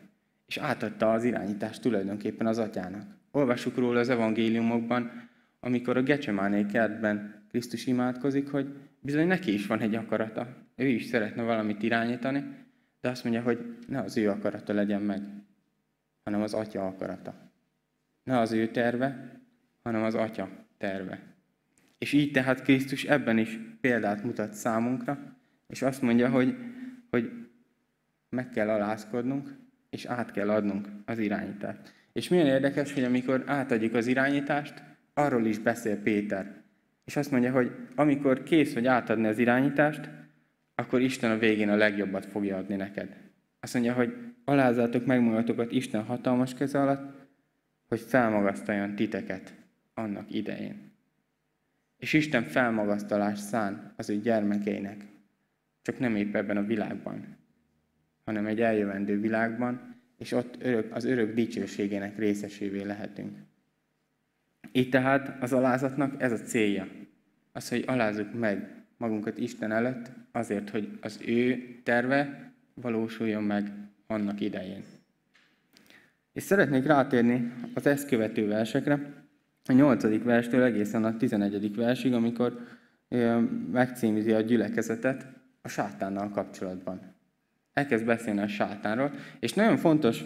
és 0.48 0.58
átadta 0.58 1.12
az 1.12 1.24
irányítást 1.24 1.82
tulajdonképpen 1.82 2.48
az 2.48 2.58
atyának. 2.58 3.04
Olvassuk 3.32 3.78
róla 3.78 4.00
az 4.00 4.10
evangéliumokban, 4.10 5.30
amikor 5.60 5.98
a 5.98 6.04
Gecsemáné 6.04 6.66
kertben 6.66 7.46
Krisztus 7.50 7.88
imádkozik, 7.88 8.50
hogy 8.50 8.74
bizony 9.00 9.28
neki 9.28 9.54
is 9.54 9.68
van 9.68 9.80
egy 9.80 9.96
akarata. 9.96 10.67
Ő 10.78 10.88
is 10.88 11.06
szeretne 11.06 11.44
valamit 11.44 11.84
irányítani, 11.84 12.44
de 13.02 13.10
azt 13.10 13.24
mondja, 13.24 13.42
hogy 13.42 13.78
ne 13.88 14.00
az 14.00 14.18
ő 14.18 14.30
akarata 14.30 14.74
legyen 14.74 15.02
meg, 15.02 15.22
hanem 16.24 16.42
az 16.42 16.54
atya 16.54 16.88
akarata. 16.88 17.52
Ne 18.24 18.40
az 18.40 18.52
ő 18.52 18.68
terve, 18.68 19.40
hanem 19.84 20.04
az 20.04 20.16
atya 20.16 20.50
terve. 20.78 21.20
És 21.98 22.14
így 22.14 22.32
tehát 22.32 22.62
Krisztus 22.62 23.04
ebben 23.04 23.38
is 23.38 23.60
példát 23.82 24.24
mutat 24.24 24.54
számunkra, 24.54 25.36
és 25.68 25.82
azt 25.82 26.02
mondja, 26.02 26.30
hogy, 26.30 26.56
hogy 27.10 27.32
meg 28.30 28.50
kell 28.50 28.70
alázkodnunk, 28.70 29.56
és 29.90 30.06
át 30.06 30.32
kell 30.32 30.50
adnunk 30.50 30.88
az 31.06 31.20
irányítást. 31.20 31.94
És 32.14 32.28
milyen 32.30 32.48
érdekes, 32.48 32.94
hogy 32.94 33.04
amikor 33.04 33.44
átadjuk 33.46 33.94
az 33.94 34.08
irányítást, 34.08 34.84
arról 35.14 35.46
is 35.46 35.60
beszél 35.60 36.02
Péter. 36.02 36.62
És 37.06 37.16
azt 37.16 37.32
mondja, 37.32 37.52
hogy 37.52 37.72
amikor 37.96 38.44
kész 38.44 38.74
vagy 38.74 38.88
átadni 38.88 39.28
az 39.28 39.38
irányítást, 39.38 40.10
akkor 40.80 41.02
Isten 41.02 41.32
a 41.32 41.38
végén 41.38 41.70
a 41.70 41.76
legjobbat 41.76 42.26
fogja 42.26 42.58
adni 42.58 42.76
neked. 42.76 43.18
Azt 43.60 43.74
mondja, 43.74 43.94
hogy 43.94 44.14
alázzátok 44.46 45.06
meg 45.06 45.22
magatokat 45.22 45.72
Isten 45.72 46.04
hatalmas 46.04 46.54
keze 46.54 46.82
alatt, 46.82 47.28
hogy 47.88 48.00
felmagasztaljon 48.00 48.96
titeket 48.96 49.54
annak 49.94 50.34
idején. 50.34 50.92
És 51.98 52.14
Isten 52.14 52.44
felmagasztalást 52.44 53.44
szán 53.44 53.94
az 53.96 54.10
ő 54.10 54.20
gyermekeinek, 54.20 55.06
csak 55.82 56.00
nem 56.00 56.16
épp 56.16 56.36
ebben 56.36 56.58
a 56.58 56.66
világban, 56.66 57.38
hanem 58.26 58.46
egy 58.46 58.62
eljövendő 58.62 59.20
világban, 59.20 59.96
és 60.18 60.32
ott 60.32 60.58
örök, 60.60 60.96
az 60.96 61.06
örök 61.06 61.34
dicsőségének 61.34 62.18
részesévé 62.18 62.82
lehetünk. 62.82 63.38
Így 64.72 64.90
tehát 64.90 65.44
az 65.44 65.54
alázatnak 65.54 66.22
ez 66.22 66.32
a 66.32 66.38
célja. 66.38 66.88
Az, 67.52 67.70
hogy 67.70 67.84
alázzuk 67.88 68.34
meg 68.40 68.77
magunkat 68.98 69.38
Isten 69.38 69.72
előtt, 69.72 70.12
azért, 70.32 70.70
hogy 70.70 70.98
az 71.02 71.20
ő 71.26 71.64
terve 71.84 72.52
valósuljon 72.74 73.44
meg 73.44 73.72
annak 74.08 74.42
idején. 74.42 74.84
És 76.34 76.44
szeretnék 76.44 76.86
rátérni 76.86 77.54
az 77.74 77.86
ezt 77.86 78.08
követő 78.08 78.48
versekre, 78.48 79.26
a 79.70 79.74
8. 79.74 80.24
verstől 80.24 80.64
egészen 80.64 81.04
a 81.04 81.18
11. 81.18 81.76
versig, 81.76 82.14
amikor 82.14 82.60
megcímzi 83.72 84.32
a 84.32 84.42
gyülekezetet 84.42 85.28
a 85.62 85.68
sátánnal 85.68 86.30
kapcsolatban. 86.30 87.00
Elkezd 87.74 88.06
beszélni 88.06 88.40
a 88.40 88.48
sátánról, 88.48 89.12
és 89.40 89.54
nagyon 89.54 89.78
fontos 89.78 90.24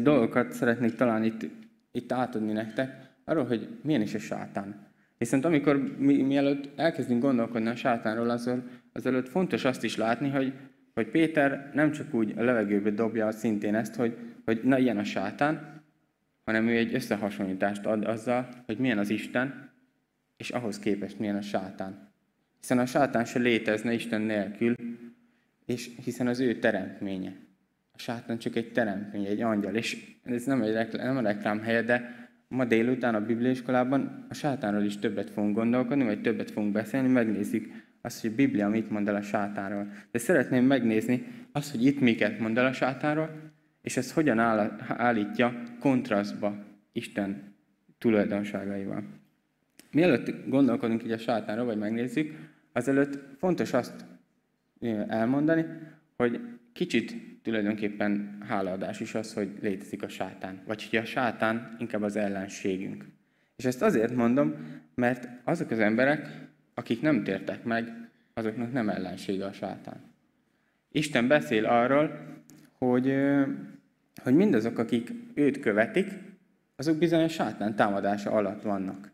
dolgokat 0.00 0.52
szeretnék 0.52 0.94
talán 0.94 1.24
itt, 1.24 1.46
itt 1.92 2.12
átadni 2.12 2.52
nektek, 2.52 3.08
arról, 3.24 3.46
hogy 3.46 3.68
milyen 3.82 4.02
is 4.02 4.14
a 4.14 4.18
sátán. 4.18 4.87
Viszont 5.18 5.44
amikor 5.44 5.96
mi, 5.98 6.22
mielőtt 6.22 6.78
elkezdünk 6.78 7.22
gondolkodni 7.22 7.68
a 7.68 7.76
sátánról, 7.76 8.30
azzal, 8.30 8.62
azelőtt 8.92 9.28
fontos 9.28 9.64
azt 9.64 9.84
is 9.84 9.96
látni, 9.96 10.28
hogy, 10.28 10.52
hogy 10.94 11.06
Péter 11.06 11.70
nem 11.74 11.92
csak 11.92 12.14
úgy 12.14 12.34
a 12.36 12.42
levegőbe 12.42 12.90
dobja 12.90 13.30
szintén 13.30 13.74
ezt, 13.74 13.94
hogy, 13.94 14.16
hogy 14.44 14.60
na 14.62 14.78
ilyen 14.78 14.98
a 14.98 15.04
sátán, 15.04 15.82
hanem 16.44 16.68
ő 16.68 16.76
egy 16.76 16.94
összehasonlítást 16.94 17.86
ad 17.86 18.04
azzal, 18.04 18.48
hogy 18.66 18.78
milyen 18.78 18.98
az 18.98 19.10
Isten, 19.10 19.70
és 20.36 20.50
ahhoz 20.50 20.78
képest 20.78 21.18
milyen 21.18 21.36
a 21.36 21.40
sátán. 21.40 22.12
Hiszen 22.60 22.78
a 22.78 22.86
sátán 22.86 23.24
se 23.24 23.38
létezne 23.38 23.92
Isten 23.92 24.20
nélkül, 24.20 24.74
és 25.66 25.90
hiszen 26.04 26.26
az 26.26 26.40
ő 26.40 26.58
teremtménye. 26.58 27.36
A 27.92 27.98
sátán 27.98 28.38
csak 28.38 28.56
egy 28.56 28.72
teremtmény, 28.72 29.24
egy 29.24 29.40
angyal, 29.40 29.74
és 29.74 30.16
ez 30.24 30.44
nem, 30.44 30.62
egy 30.62 30.72
reklám, 30.72 31.06
nem 31.06 31.16
a 31.16 31.28
reklám 31.28 31.60
helye, 31.60 31.82
de 31.82 32.27
ma 32.48 32.64
délután 32.64 33.14
a 33.14 33.26
bibliaiskolában 33.26 34.26
a 34.28 34.34
sátánról 34.34 34.82
is 34.82 34.98
többet 34.98 35.30
fogunk 35.30 35.54
gondolkodni, 35.54 36.04
vagy 36.04 36.20
többet 36.20 36.50
fogunk 36.50 36.72
beszélni, 36.72 37.08
megnézzük 37.08 37.86
azt, 38.00 38.20
hogy 38.20 38.30
a 38.30 38.34
Biblia 38.34 38.68
mit 38.68 38.90
mond 38.90 39.08
el 39.08 39.14
a 39.14 39.22
sátánról. 39.22 39.92
De 40.10 40.18
szeretném 40.18 40.64
megnézni 40.64 41.26
azt, 41.52 41.70
hogy 41.70 41.84
itt 41.84 42.00
miket 42.00 42.38
mond 42.38 42.58
el 42.58 42.66
a 42.66 42.72
sátánról, 42.72 43.30
és 43.82 43.96
ez 43.96 44.12
hogyan 44.12 44.38
állítja 44.88 45.62
kontrasztba 45.80 46.64
Isten 46.92 47.54
tulajdonságaival. 47.98 49.04
Mielőtt 49.90 50.48
gondolkodunk 50.48 51.04
így 51.04 51.12
a 51.12 51.18
sátánról, 51.18 51.66
vagy 51.66 51.78
megnézzük, 51.78 52.34
azelőtt 52.72 53.18
fontos 53.38 53.72
azt 53.72 54.04
elmondani, 55.08 55.64
hogy 56.16 56.40
kicsit 56.72 57.27
tulajdonképpen 57.42 58.38
hálaadás 58.48 59.00
is 59.00 59.14
az, 59.14 59.34
hogy 59.34 59.50
létezik 59.60 60.02
a 60.02 60.08
sátán. 60.08 60.62
Vagy 60.66 60.88
hogy 60.88 60.98
a 60.98 61.04
sátán 61.04 61.76
inkább 61.78 62.02
az 62.02 62.16
ellenségünk. 62.16 63.04
És 63.56 63.64
ezt 63.64 63.82
azért 63.82 64.14
mondom, 64.14 64.54
mert 64.94 65.28
azok 65.44 65.70
az 65.70 65.78
emberek, 65.78 66.48
akik 66.74 67.00
nem 67.00 67.24
tértek 67.24 67.64
meg, 67.64 68.08
azoknak 68.34 68.72
nem 68.72 68.88
ellensége 68.88 69.44
a 69.44 69.52
sátán. 69.52 70.00
Isten 70.90 71.28
beszél 71.28 71.64
arról, 71.64 72.18
hogy, 72.78 73.14
hogy 74.22 74.34
mindazok, 74.34 74.78
akik 74.78 75.12
őt 75.34 75.60
követik, 75.60 76.08
azok 76.76 76.98
bizony 76.98 77.22
a 77.22 77.28
sátán 77.28 77.76
támadása 77.76 78.30
alatt 78.30 78.62
vannak. 78.62 79.10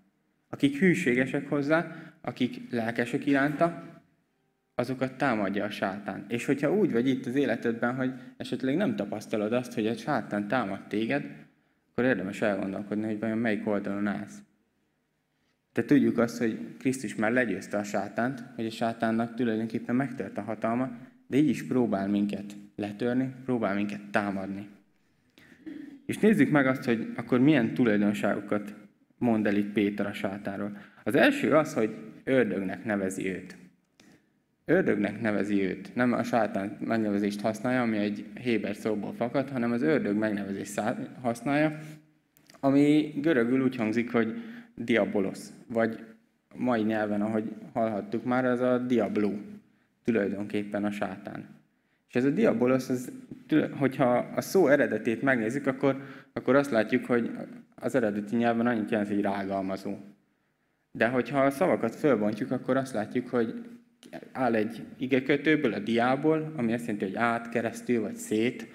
Akik 0.48 0.78
hűségesek 0.78 1.48
hozzá, 1.48 1.96
akik 2.20 2.70
lelkesek 2.70 3.26
iránta, 3.26 3.82
azokat 4.74 5.16
támadja 5.16 5.64
a 5.64 5.70
sátán. 5.70 6.24
És 6.28 6.44
hogyha 6.44 6.74
úgy 6.74 6.92
vagy 6.92 7.08
itt 7.08 7.26
az 7.26 7.34
életedben, 7.34 7.94
hogy 7.94 8.12
esetleg 8.36 8.76
nem 8.76 8.96
tapasztalod 8.96 9.52
azt, 9.52 9.74
hogy 9.74 9.86
a 9.86 9.94
sátán 9.94 10.48
támad 10.48 10.86
téged, 10.86 11.24
akkor 11.90 12.04
érdemes 12.04 12.42
elgondolkodni, 12.42 13.04
hogy 13.04 13.18
vajon 13.18 13.38
melyik 13.38 13.66
oldalon 13.66 14.06
állsz. 14.06 14.38
De 15.72 15.84
tudjuk 15.84 16.18
azt, 16.18 16.38
hogy 16.38 16.76
Krisztus 16.78 17.14
már 17.14 17.32
legyőzte 17.32 17.76
a 17.76 17.84
sátánt, 17.84 18.44
hogy 18.54 18.66
a 18.66 18.70
sátánnak 18.70 19.34
tulajdonképpen 19.34 19.94
megtört 19.94 20.38
a 20.38 20.42
hatalma, 20.42 20.90
de 21.26 21.36
így 21.36 21.48
is 21.48 21.66
próbál 21.66 22.08
minket 22.08 22.56
letörni, 22.76 23.34
próbál 23.44 23.74
minket 23.74 24.10
támadni. 24.10 24.68
És 26.06 26.18
nézzük 26.18 26.50
meg 26.50 26.66
azt, 26.66 26.84
hogy 26.84 27.12
akkor 27.16 27.40
milyen 27.40 27.74
tulajdonságokat 27.74 28.74
mond 29.18 29.46
el 29.46 29.56
itt 29.56 29.72
Péter 29.72 30.06
a 30.06 30.12
sátáról. 30.12 30.76
Az 31.04 31.14
első 31.14 31.52
az, 31.52 31.74
hogy 31.74 31.96
ördögnek 32.24 32.84
nevezi 32.84 33.28
őt. 33.28 33.56
Ördögnek 34.66 35.20
nevezi 35.20 35.62
őt. 35.62 35.94
Nem 35.94 36.12
a 36.12 36.22
sátán 36.22 36.76
megnevezést 36.80 37.40
használja, 37.40 37.82
ami 37.82 37.96
egy 37.96 38.26
héber 38.34 38.76
szóból 38.76 39.12
fakad, 39.12 39.50
hanem 39.50 39.72
az 39.72 39.82
ördög 39.82 40.16
megnevezést 40.16 40.80
használja, 41.20 41.78
ami 42.60 43.12
görögül 43.16 43.62
úgy 43.62 43.76
hangzik, 43.76 44.12
hogy 44.12 44.34
diabolosz, 44.74 45.52
vagy 45.66 46.04
mai 46.54 46.82
nyelven, 46.82 47.22
ahogy 47.22 47.52
hallhattuk 47.72 48.24
már, 48.24 48.44
az 48.44 48.60
a 48.60 48.78
diabló, 48.78 49.32
tulajdonképpen 50.04 50.84
a 50.84 50.90
sátán. 50.90 51.48
És 52.08 52.14
ez 52.14 52.24
a 52.24 52.30
diabolosz, 52.30 52.88
az, 52.88 53.12
hogyha 53.78 54.16
a 54.16 54.40
szó 54.40 54.68
eredetét 54.68 55.22
megnézzük, 55.22 55.66
akkor, 55.66 56.02
akkor 56.32 56.56
azt 56.56 56.70
látjuk, 56.70 57.04
hogy 57.04 57.30
az 57.74 57.94
eredeti 57.94 58.36
nyelven 58.36 58.66
annyit 58.66 58.90
jelent, 58.90 59.08
hogy 59.08 59.20
rágalmazó. 59.20 59.96
De 60.92 61.08
hogyha 61.08 61.44
a 61.44 61.50
szavakat 61.50 61.94
fölbontjuk, 61.94 62.50
akkor 62.50 62.76
azt 62.76 62.94
látjuk, 62.94 63.28
hogy 63.28 63.64
áll 64.32 64.54
egy 64.54 64.84
igekötőből, 64.96 65.72
a 65.72 65.78
diából, 65.78 66.52
ami 66.56 66.72
azt 66.72 66.86
jelenti, 66.86 67.04
hogy 67.04 67.16
át, 67.16 67.48
keresztül 67.48 68.00
vagy 68.00 68.14
szét, 68.14 68.68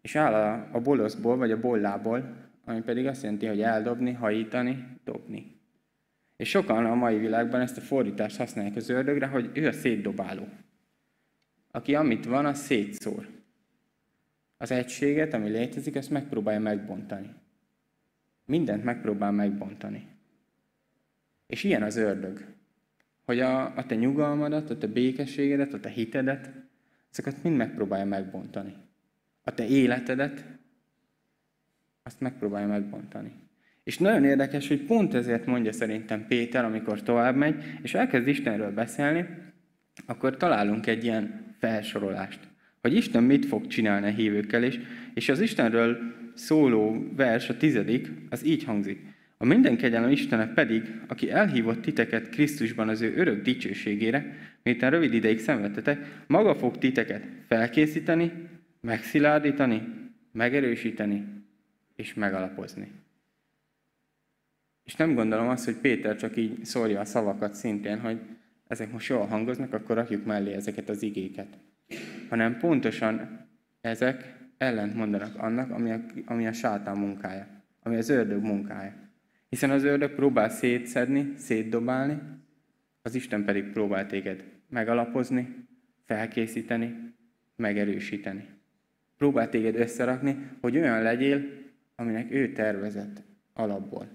és 0.00 0.16
áll 0.16 0.34
a, 0.34 0.68
a 0.72 0.80
boloszból, 0.80 1.36
vagy 1.36 1.50
a 1.50 1.60
bollából, 1.60 2.36
ami 2.64 2.80
pedig 2.80 3.06
azt 3.06 3.22
jelenti, 3.22 3.46
hogy 3.46 3.60
eldobni, 3.60 4.12
hajítani, 4.12 4.86
dobni. 5.04 5.56
És 6.36 6.48
sokan 6.48 6.86
a 6.86 6.94
mai 6.94 7.18
világban 7.18 7.60
ezt 7.60 7.76
a 7.76 7.80
fordítást 7.80 8.36
használják 8.36 8.76
az 8.76 8.88
ördögre, 8.88 9.26
hogy 9.26 9.50
ő 9.54 9.66
a 9.66 9.72
szétdobáló. 9.72 10.48
Aki 11.70 11.94
amit 11.94 12.24
van, 12.24 12.46
az 12.46 12.58
szétszór. 12.58 13.28
Az 14.56 14.70
egységet, 14.70 15.34
ami 15.34 15.48
létezik, 15.48 15.94
ezt 15.94 16.10
megpróbálja 16.10 16.60
megbontani. 16.60 17.34
Mindent 18.44 18.84
megpróbál 18.84 19.32
megbontani. 19.32 20.06
És 21.46 21.64
ilyen 21.64 21.82
az 21.82 21.96
ördög. 21.96 22.44
Hogy 23.28 23.40
a, 23.40 23.76
a 23.76 23.86
te 23.86 23.94
nyugalmadat, 23.94 24.70
a 24.70 24.78
te 24.78 24.86
békességedet, 24.86 25.74
a 25.74 25.80
te 25.80 25.88
hitedet, 25.88 26.50
ezeket 27.10 27.42
mind 27.42 27.56
megpróbálja 27.56 28.04
megbontani. 28.04 28.74
A 29.42 29.54
te 29.54 29.66
életedet, 29.66 30.44
azt 32.02 32.20
megpróbálja 32.20 32.66
megbontani. 32.66 33.32
És 33.84 33.98
nagyon 33.98 34.24
érdekes, 34.24 34.68
hogy 34.68 34.82
pont 34.82 35.14
ezért 35.14 35.46
mondja 35.46 35.72
szerintem 35.72 36.26
Péter, 36.26 36.64
amikor 36.64 37.02
tovább 37.02 37.36
megy, 37.36 37.62
és 37.82 37.94
elkezd 37.94 38.26
Istenről 38.26 38.72
beszélni, 38.72 39.26
akkor 40.06 40.36
találunk 40.36 40.86
egy 40.86 41.04
ilyen 41.04 41.54
felsorolást, 41.58 42.40
hogy 42.80 42.94
Isten 42.94 43.22
mit 43.22 43.46
fog 43.46 43.66
csinálni 43.66 44.06
a 44.06 44.14
hívőkkel, 44.14 44.62
és, 44.62 44.80
és 45.14 45.28
az 45.28 45.40
Istenről 45.40 45.98
szóló 46.34 47.12
vers, 47.16 47.48
a 47.48 47.56
tizedik, 47.56 48.10
az 48.30 48.44
így 48.44 48.64
hangzik. 48.64 49.16
A 49.40 49.44
minden 49.44 49.76
kegyelem 49.76 50.10
Istene 50.10 50.52
pedig, 50.52 51.00
aki 51.06 51.30
elhívott 51.30 51.80
titeket 51.80 52.28
Krisztusban 52.28 52.88
az 52.88 53.00
ő 53.00 53.16
örök 53.16 53.42
dicsőségére, 53.42 54.36
miután 54.62 54.90
rövid 54.90 55.14
ideig 55.14 55.38
szenvedtetek, 55.38 56.24
maga 56.26 56.54
fog 56.54 56.78
titeket 56.78 57.24
felkészíteni, 57.46 58.32
megszilárdítani, 58.80 59.82
megerősíteni 60.32 61.24
és 61.96 62.14
megalapozni. 62.14 62.90
És 64.84 64.94
nem 64.96 65.14
gondolom 65.14 65.48
azt, 65.48 65.64
hogy 65.64 65.74
Péter 65.74 66.16
csak 66.16 66.36
így 66.36 66.64
szórja 66.64 67.00
a 67.00 67.04
szavakat 67.04 67.54
szintén, 67.54 68.00
hogy 68.00 68.20
ezek 68.66 68.92
most 68.92 69.08
jól 69.08 69.26
hangoznak, 69.26 69.72
akkor 69.72 69.96
rakjuk 69.96 70.24
mellé 70.24 70.52
ezeket 70.52 70.88
az 70.88 71.02
igéket. 71.02 71.58
Hanem 72.28 72.58
pontosan 72.58 73.46
ezek 73.80 74.36
ellent 74.56 74.94
mondanak 74.94 75.36
annak, 75.36 75.70
ami 75.70 75.90
a, 75.90 76.00
ami 76.24 76.46
a 76.46 76.52
sátán 76.52 76.98
munkája, 76.98 77.46
ami 77.82 77.96
az 77.96 78.08
ördög 78.08 78.42
munkája. 78.42 79.07
Hiszen 79.48 79.70
az 79.70 79.84
ördög 79.84 80.10
próbál 80.10 80.48
szétszedni, 80.48 81.32
szétdobálni, 81.36 82.18
az 83.02 83.14
Isten 83.14 83.44
pedig 83.44 83.64
próbál 83.64 84.06
téged 84.06 84.44
megalapozni, 84.68 85.66
felkészíteni, 86.04 87.14
megerősíteni. 87.56 88.44
Próbál 89.16 89.48
téged 89.48 89.76
összerakni, 89.76 90.36
hogy 90.60 90.76
olyan 90.76 91.02
legyél, 91.02 91.42
aminek 91.96 92.30
ő 92.30 92.52
tervezett 92.52 93.22
alapból. 93.52 94.08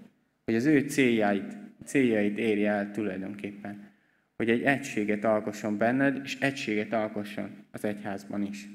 Hogy 0.44 0.54
az 0.54 0.64
ő 0.64 0.80
céljait, 0.80 1.56
céljait 1.84 2.38
érje 2.38 2.70
el 2.70 2.90
tulajdonképpen. 2.90 3.92
Hogy 4.36 4.50
egy 4.50 4.62
egységet 4.62 5.24
alkosson 5.24 5.78
benned, 5.78 6.20
és 6.24 6.38
egységet 6.40 6.92
alkosson 6.92 7.50
az 7.70 7.84
egyházban 7.84 8.42
is. 8.42 8.68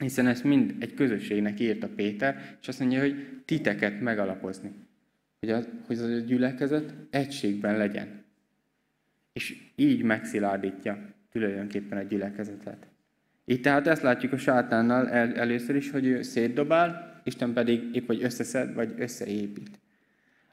Hiszen 0.00 0.26
ezt 0.26 0.44
mind 0.44 0.74
egy 0.78 0.94
közösségnek 0.94 1.60
írta 1.60 1.88
Péter, 1.88 2.56
és 2.60 2.68
azt 2.68 2.78
mondja, 2.80 3.00
hogy 3.00 3.42
titeket 3.44 4.00
megalapozni. 4.00 4.70
Hogy 5.42 5.50
az, 5.50 5.68
hogy 5.86 5.98
a 5.98 6.18
gyülekezet 6.18 6.94
egységben 7.10 7.76
legyen. 7.76 8.24
És 9.32 9.72
így 9.76 10.02
megszilárdítja 10.02 10.98
tulajdonképpen 11.32 11.98
a 11.98 12.02
gyülekezetet. 12.02 12.86
Itt 13.44 13.62
tehát 13.62 13.86
ezt 13.86 14.02
látjuk 14.02 14.32
a 14.32 14.36
sátánnal 14.36 15.08
el, 15.08 15.34
először 15.34 15.76
is, 15.76 15.90
hogy 15.90 16.06
ő 16.06 16.22
szétdobál, 16.22 17.20
Isten 17.24 17.52
pedig 17.52 17.94
épp 17.94 18.06
hogy 18.06 18.22
összeszed, 18.22 18.74
vagy 18.74 18.94
összeépít. 18.98 19.78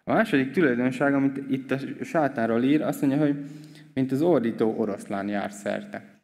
A 0.04 0.13
második 0.13 0.52
tulajdonság, 0.52 1.13
amit 1.13 1.38
itt 1.49 1.71
a 1.71 1.78
sátánról 2.04 2.63
ír, 2.63 2.82
azt 2.82 3.02
mondja, 3.02 3.19
hogy 3.19 3.36
mint 3.93 4.12
az 4.12 4.21
ordító 4.21 4.78
oroszlán 4.78 5.28
jár 5.28 5.52
szerte. 5.52 6.19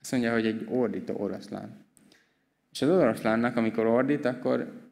Azt 0.00 0.12
mondja, 0.12 0.32
hogy 0.32 0.46
egy 0.46 0.66
ordító 0.68 1.14
oroszlán. 1.16 1.76
És 2.72 2.82
az 2.82 2.88
oroszlánnak, 2.88 3.56
amikor 3.56 3.86
ordít, 3.86 4.24
akkor 4.24 4.83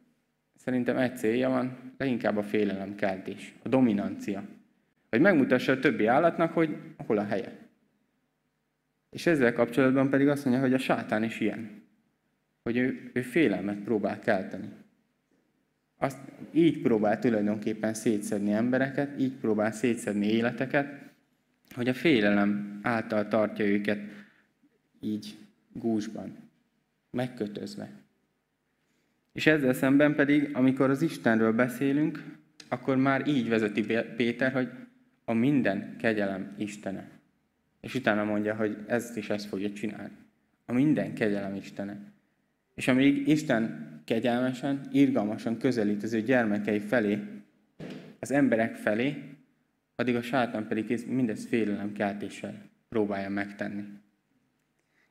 szerintem 0.63 0.97
egy 0.97 1.17
célja 1.17 1.49
van, 1.49 1.93
leginkább 1.97 2.37
a 2.37 2.43
félelemkeltés, 2.43 3.53
a 3.63 3.69
dominancia. 3.69 4.43
Hogy 5.09 5.21
megmutassa 5.21 5.71
a 5.71 5.79
többi 5.79 6.05
állatnak, 6.05 6.53
hogy 6.53 6.77
hol 6.97 7.17
a 7.17 7.23
helye. 7.23 7.57
És 9.09 9.25
ezzel 9.25 9.53
kapcsolatban 9.53 10.09
pedig 10.09 10.27
azt 10.27 10.45
mondja, 10.45 10.63
hogy 10.63 10.73
a 10.73 10.77
sátán 10.77 11.23
is 11.23 11.39
ilyen 11.39 11.81
hogy 12.63 12.77
ő, 12.77 13.11
ő 13.13 13.21
félelmet 13.21 13.77
próbál 13.77 14.19
kelteni. 14.19 14.69
Azt, 15.97 16.19
így 16.51 16.81
próbál 16.81 17.19
tulajdonképpen 17.19 17.93
szétszedni 17.93 18.51
embereket, 18.51 19.21
így 19.21 19.33
próbál 19.33 19.71
szétszedni 19.71 20.25
életeket, 20.25 21.11
hogy 21.75 21.87
a 21.87 21.93
félelem 21.93 22.79
által 22.81 23.27
tartja 23.27 23.65
őket 23.65 23.99
így 24.99 25.37
gúzsban, 25.71 26.37
megkötözve. 27.09 28.02
És 29.33 29.47
ezzel 29.47 29.73
szemben 29.73 30.15
pedig, 30.15 30.49
amikor 30.53 30.89
az 30.89 31.01
Istenről 31.01 31.53
beszélünk, 31.53 32.23
akkor 32.69 32.97
már 32.97 33.27
így 33.27 33.49
vezeti 33.49 33.85
Péter, 34.15 34.51
hogy 34.51 34.69
a 35.25 35.33
minden 35.33 35.95
kegyelem 35.97 36.53
Istene. 36.57 37.09
És 37.81 37.95
utána 37.95 38.23
mondja, 38.23 38.55
hogy 38.55 38.77
ezt 38.87 39.17
is 39.17 39.29
ezt 39.29 39.45
fogja 39.45 39.71
csinálni. 39.71 40.13
A 40.65 40.73
minden 40.73 41.13
kegyelem 41.13 41.55
Istene. 41.55 41.97
És 42.75 42.87
amíg 42.87 43.27
Isten 43.27 43.91
kegyelmesen, 44.05 44.81
irgalmasan 44.91 45.57
közelít 45.57 46.03
az 46.03 46.13
ő 46.13 46.21
gyermekei 46.21 46.79
felé, 46.79 47.19
az 48.19 48.31
emberek 48.31 48.75
felé, 48.75 49.23
addig 49.95 50.15
a 50.15 50.21
sátán 50.21 50.67
pedig 50.67 51.05
mindezt 51.07 51.47
félelemkeltéssel 51.47 52.69
próbálja 52.89 53.29
megtenni. 53.29 53.83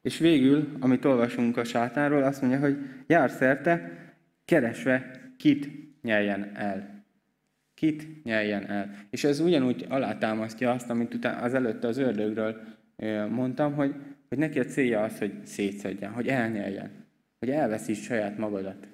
És 0.03 0.19
végül, 0.19 0.77
amit 0.81 1.05
olvasunk 1.05 1.57
a 1.57 1.65
sátánról, 1.65 2.23
azt 2.23 2.41
mondja, 2.41 2.61
hogy 2.61 2.77
jár 3.07 3.31
szerte, 3.31 4.02
keresve 4.45 5.21
kit 5.37 5.69
nyeljen 6.03 6.57
el. 6.57 7.05
Kit 7.75 8.25
nyeljen 8.25 8.71
el. 8.71 8.95
És 9.11 9.25
ez 9.25 9.41
ugyanúgy 9.41 9.87
alátámasztja 9.89 10.71
azt, 10.71 10.91
amit 10.91 11.25
az 11.25 11.55
előtte 11.55 11.87
az 11.87 11.99
ördögről 11.99 12.61
mondtam, 13.31 13.75
hogy, 13.75 13.95
hogy 14.29 14.39
neki 14.39 14.59
a 14.59 14.65
célja 14.65 15.03
az, 15.03 15.19
hogy 15.19 15.33
szétszedjen, 15.45 16.13
hogy 16.13 16.29
elnyeljen 16.29 17.03
hogy 17.43 17.51
elveszíts 17.51 18.03
saját 18.03 18.39
magadat, 18.39 18.87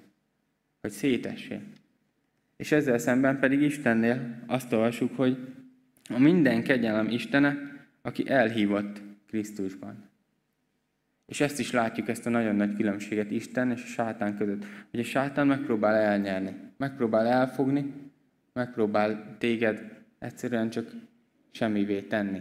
hogy 0.80 0.90
szétessél. 0.90 1.60
És 2.56 2.72
ezzel 2.72 2.98
szemben 2.98 3.38
pedig 3.38 3.60
Istennél 3.60 4.42
azt 4.46 4.72
olvasjuk, 4.72 5.16
hogy 5.16 5.38
a 6.08 6.18
minden 6.18 6.62
kegyelem 6.62 7.08
Istene, 7.08 7.58
aki 8.02 8.28
elhívott 8.28 9.02
Krisztusban. 9.26 10.07
És 11.28 11.40
ezt 11.40 11.58
is 11.58 11.70
látjuk, 11.70 12.08
ezt 12.08 12.26
a 12.26 12.30
nagyon 12.30 12.56
nagy 12.56 12.76
különbséget 12.76 13.30
Isten 13.30 13.70
és 13.70 13.82
a 13.82 13.86
sátán 13.86 14.36
között. 14.36 14.64
Hogy 14.90 15.00
a 15.00 15.04
sátán 15.04 15.46
megpróbál 15.46 15.94
elnyerni, 15.94 16.54
megpróbál 16.76 17.26
elfogni, 17.26 17.92
megpróbál 18.52 19.36
téged 19.38 19.98
egyszerűen 20.18 20.70
csak 20.70 20.90
semmivé 21.50 22.00
tenni. 22.00 22.40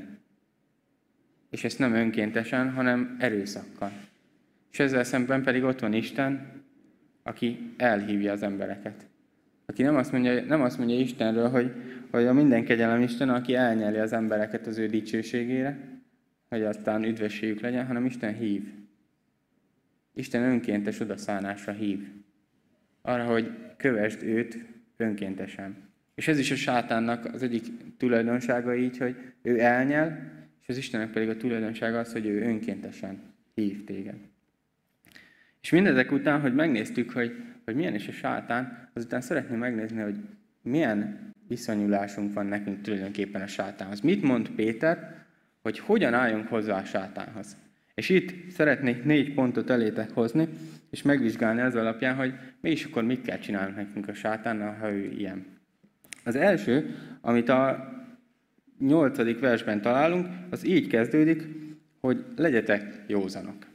És 1.50 1.64
ezt 1.64 1.80
nem 1.80 1.94
önkéntesen, 1.94 2.72
hanem 2.72 3.16
erőszakkal. 3.20 3.92
És 4.72 4.80
ezzel 4.80 5.04
szemben 5.04 5.44
pedig 5.44 5.64
ott 5.64 5.80
van 5.80 5.94
Isten, 5.94 6.52
aki 7.24 7.74
elhívja 7.78 8.32
az 8.32 8.44
embereket. 8.44 9.08
Aki 9.66 9.82
nem 9.84 9.96
azt 9.96 10.12
mondja, 10.12 10.44
nem 10.44 10.62
azt 10.62 10.78
mondja 10.78 11.00
Istenről, 11.00 11.50
hogy, 11.50 11.72
hogy 12.12 12.26
a 12.26 12.34
minden 12.34 12.64
kegyelem 12.64 13.02
Isten, 13.02 13.30
aki 13.30 13.56
elnyeli 13.56 13.98
az 13.98 14.14
embereket 14.14 14.68
az 14.68 14.78
ő 14.78 14.88
dicsőségére, 14.88 15.97
hogy 16.50 16.64
aztán 16.64 17.04
üdvösségük 17.04 17.60
legyen, 17.60 17.86
hanem 17.86 18.06
Isten 18.06 18.34
hív. 18.34 18.74
Isten 20.14 20.44
önkéntes 20.44 21.00
odaszánásra 21.00 21.72
hív. 21.72 22.08
Arra, 23.02 23.26
hogy 23.26 23.52
kövesd 23.78 24.24
őt 24.24 24.58
önkéntesen. 24.98 25.76
És 26.16 26.28
ez 26.28 26.40
is 26.40 26.52
a 26.52 26.56
sátánnak 26.56 27.26
az 27.26 27.44
egyik 27.44 27.64
tulajdonsága 27.98 28.76
így, 28.76 28.98
hogy 28.98 29.16
ő 29.42 29.60
elnyel, 29.60 30.32
és 30.62 30.68
az 30.68 30.78
Istennek 30.78 31.12
pedig 31.12 31.30
a 31.30 31.38
tulajdonsága 31.38 32.00
az, 32.00 32.12
hogy 32.12 32.26
ő 32.26 32.42
önkéntesen 32.42 33.20
hív 33.54 33.84
téged. 33.84 34.16
És 35.62 35.70
mindezek 35.70 36.12
után, 36.12 36.42
hogy 36.42 36.56
megnéztük, 36.56 37.12
hogy, 37.12 37.32
hogy 37.66 37.76
milyen 37.76 37.96
is 37.96 38.08
a 38.08 38.12
sátán, 38.12 38.90
azután 38.94 39.22
szeretném 39.22 39.60
megnézni, 39.60 40.02
hogy 40.02 40.18
milyen 40.62 41.32
viszonyulásunk 41.48 42.34
van 42.34 42.46
nekünk 42.46 42.82
tulajdonképpen 42.82 43.42
a 43.42 43.48
sátánhoz. 43.48 44.02
Mit 44.02 44.22
mond 44.22 44.50
Péter, 44.50 45.17
hogy 45.68 45.80
hogyan 45.80 46.14
álljunk 46.14 46.48
hozzá 46.48 46.80
a 46.80 46.86
sátánhoz. 46.86 47.58
És 47.94 48.10
itt 48.10 48.52
szeretnék 48.52 49.04
négy 49.04 49.34
pontot 49.34 49.70
elétek 49.70 50.12
hozni, 50.12 50.48
és 50.90 51.02
megvizsgálni 51.02 51.62
az 51.62 51.76
alapján, 51.76 52.16
hogy 52.16 52.34
mi 52.62 52.72
is 52.72 52.86
akkor 52.86 53.04
mit 53.04 53.22
kell 53.22 53.38
csinálnunk 53.38 53.76
nekünk 53.76 54.08
a 54.08 54.14
sátánnal, 54.14 54.74
ha 54.74 54.92
ő 54.92 55.12
ilyen. 55.18 55.46
Az 56.24 56.36
első, 56.36 56.96
amit 57.22 57.50
a 57.50 57.92
nyolcadik 58.80 59.40
versben 59.40 59.82
találunk, 59.82 60.28
az 60.50 60.66
így 60.66 60.88
kezdődik, 60.88 61.44
hogy 62.00 62.26
legyetek 62.36 63.04
józanok. 63.08 63.66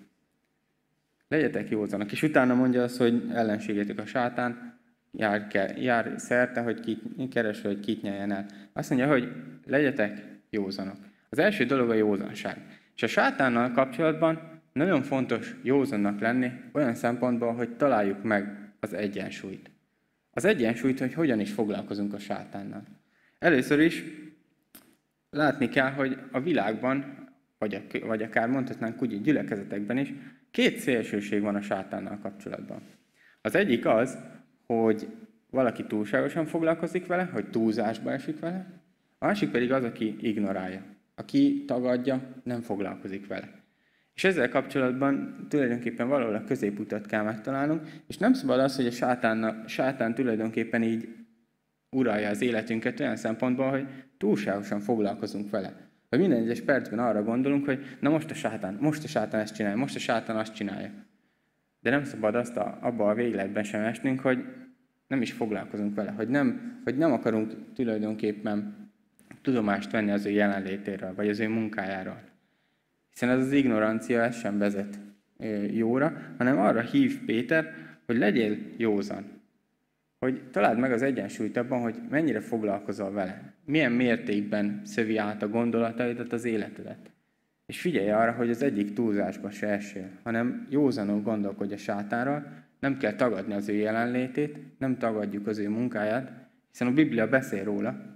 Legyetek 1.29 1.71
józanok. 1.71 2.13
És 2.13 2.23
utána 2.23 2.55
mondja 2.55 2.83
azt, 2.83 2.97
hogy 2.97 3.23
ellenségétek 3.33 3.99
a 3.99 4.07
sátán, 4.07 4.79
jár, 5.11 5.75
jár 5.79 6.15
szerte, 6.17 6.61
hogy 6.61 6.81
kit, 6.81 7.29
kereső, 7.31 7.69
hogy 7.69 7.81
kit 7.81 8.03
nyeljen 8.03 8.33
el. 8.33 8.47
Azt 8.73 8.91
mondja, 8.91 9.09
hogy 9.09 9.33
legyetek 9.67 10.23
józanok. 10.51 11.11
Az 11.33 11.39
első 11.39 11.65
dolog 11.65 11.91
a 11.91 11.95
józanság. 11.95 12.57
És 12.95 13.03
a 13.03 13.07
sátánnal 13.07 13.71
kapcsolatban 13.71 14.61
nagyon 14.73 15.03
fontos 15.03 15.55
józannak 15.63 16.21
lenni 16.21 16.51
olyan 16.73 16.95
szempontból, 16.95 17.53
hogy 17.53 17.77
találjuk 17.77 18.23
meg 18.23 18.73
az 18.81 18.93
egyensúlyt. 18.93 19.71
Az 20.31 20.45
egyensúlyt, 20.45 20.99
hogy 20.99 21.15
hogyan 21.15 21.41
is 21.41 21.53
foglalkozunk 21.53 22.13
a 22.13 22.19
sátánnal. 22.19 22.83
Először 23.39 23.81
is 23.81 24.05
látni 25.31 25.69
kell, 25.69 25.91
hogy 25.91 26.19
a 26.33 26.41
világban, 26.41 27.29
vagy, 27.59 28.23
akár 28.23 28.49
mondhatnánk 28.49 29.03
úgy 29.03 29.23
gyülekezetekben 29.23 29.99
is, 29.99 30.13
két 30.51 30.79
szélsőség 30.79 31.43
van 31.43 31.55
a 31.55 31.63
sátánnal 31.63 32.19
kapcsolatban. 32.23 32.83
Az 33.41 33.55
egyik 33.55 33.87
az, 33.87 34.19
hogy 34.67 35.07
valaki 35.51 35.85
túlságosan 35.85 36.47
foglalkozik 36.47 37.07
vele, 37.07 37.25
hogy 37.25 37.51
túlzásba 37.51 38.13
esik 38.13 38.41
vele, 38.41 38.67
a 39.19 39.27
másik 39.27 39.51
pedig 39.51 39.73
az, 39.73 39.85
aki 39.85 40.17
ignorálja, 40.21 40.92
aki 41.15 41.65
tagadja, 41.65 42.43
nem 42.45 42.61
foglalkozik 42.61 43.27
vele. 43.27 43.61
És 44.15 44.25
ezzel 44.25 44.49
kapcsolatban 44.49 45.47
tulajdonképpen 45.49 46.09
valahol 46.09 46.35
a 46.35 46.45
középutat 46.45 47.07
kell 47.07 47.23
megtalálnunk, 47.23 47.89
és 48.07 48.19
nem 48.19 48.33
szabad 48.33 48.59
az, 48.59 48.77
hogy 48.77 48.87
a 48.87 48.91
sátán, 48.91 49.65
sátán 49.67 50.15
tulajdonképpen 50.15 50.83
így 50.83 51.09
uralja 51.91 52.29
az 52.29 52.41
életünket 52.41 53.01
olyan 53.01 53.17
szempontból, 53.17 53.71
hogy 53.71 53.87
túlságosan 54.19 54.81
foglalkozunk 54.81 55.51
vele. 55.51 55.91
Hogy 56.09 56.19
minden 56.19 56.43
egyes 56.43 56.61
percben 56.61 56.99
arra 56.99 57.23
gondolunk, 57.23 57.65
hogy 57.65 57.85
na 58.01 58.11
most 58.11 58.31
a 58.31 58.35
sátán, 58.35 58.79
most 58.81 59.05
a 59.05 59.09
sátán 59.09 59.41
ezt 59.41 59.55
csinálja, 59.55 59.79
most 59.79 59.97
a 59.97 59.99
sátán 59.99 60.37
azt 60.37 60.55
csinálja. 60.55 60.91
De 61.81 61.91
nem 61.91 62.05
szabad 62.05 62.35
azt 62.35 62.57
a, 62.57 62.79
abba 62.81 63.09
a 63.09 63.15
végletben 63.15 63.65
sem 63.65 63.83
esnünk, 63.83 64.21
hogy 64.21 64.45
nem 65.07 65.23
is 65.23 65.33
foglalkozunk 65.33 65.95
vele, 65.95 66.11
hogy 66.11 66.29
nem, 66.29 66.81
hogy 66.85 66.97
nem 66.97 67.13
akarunk 67.13 67.73
tulajdonképpen 67.75 68.82
tudomást 69.43 69.91
venni 69.91 70.11
az 70.11 70.27
ő 70.27 70.31
jelenlétéről, 70.31 71.15
vagy 71.15 71.29
az 71.29 71.41
ő 71.41 71.49
munkájáról. 71.49 72.21
Hiszen 73.11 73.29
ez 73.29 73.39
az 73.39 73.53
ignorancia, 73.53 74.23
ez 74.23 74.37
sem 74.37 74.59
vezet 74.59 74.99
jóra, 75.71 76.13
hanem 76.39 76.59
arra 76.59 76.81
hív 76.81 77.25
Péter, 77.25 77.75
hogy 78.07 78.17
legyél 78.17 78.57
józan. 78.77 79.41
Hogy 80.19 80.43
találd 80.51 80.79
meg 80.79 80.93
az 80.93 81.03
egyensúlyt 81.03 81.57
abban, 81.57 81.81
hogy 81.81 81.97
mennyire 82.11 82.41
foglalkozol 82.41 83.13
vele. 83.13 83.53
Milyen 83.65 83.93
mértékben 83.93 84.81
szövi 84.85 85.17
át 85.17 85.43
a 85.43 85.49
gondolataidat, 85.49 86.33
az 86.33 86.45
életedet. 86.45 87.11
És 87.67 87.81
figyelj 87.81 88.11
arra, 88.11 88.33
hogy 88.33 88.51
az 88.51 88.63
egyik 88.63 88.93
túlzásba 88.93 89.51
se 89.51 89.67
esél, 89.67 90.09
hanem 90.23 90.67
józanul 90.71 91.21
gondolkodj 91.21 91.73
a 91.73 91.77
sátára, 91.77 92.47
nem 92.81 92.97
kell 92.97 93.15
tagadni 93.15 93.55
az 93.55 93.69
ő 93.69 93.75
jelenlétét, 93.75 94.57
nem 94.79 94.99
tagadjuk 94.99 95.47
az 95.47 95.59
ő 95.59 95.69
munkáját, 95.69 96.33
hiszen 96.71 96.87
a 96.89 96.93
Biblia 96.93 97.29
beszél 97.29 97.65
róla, 97.65 98.12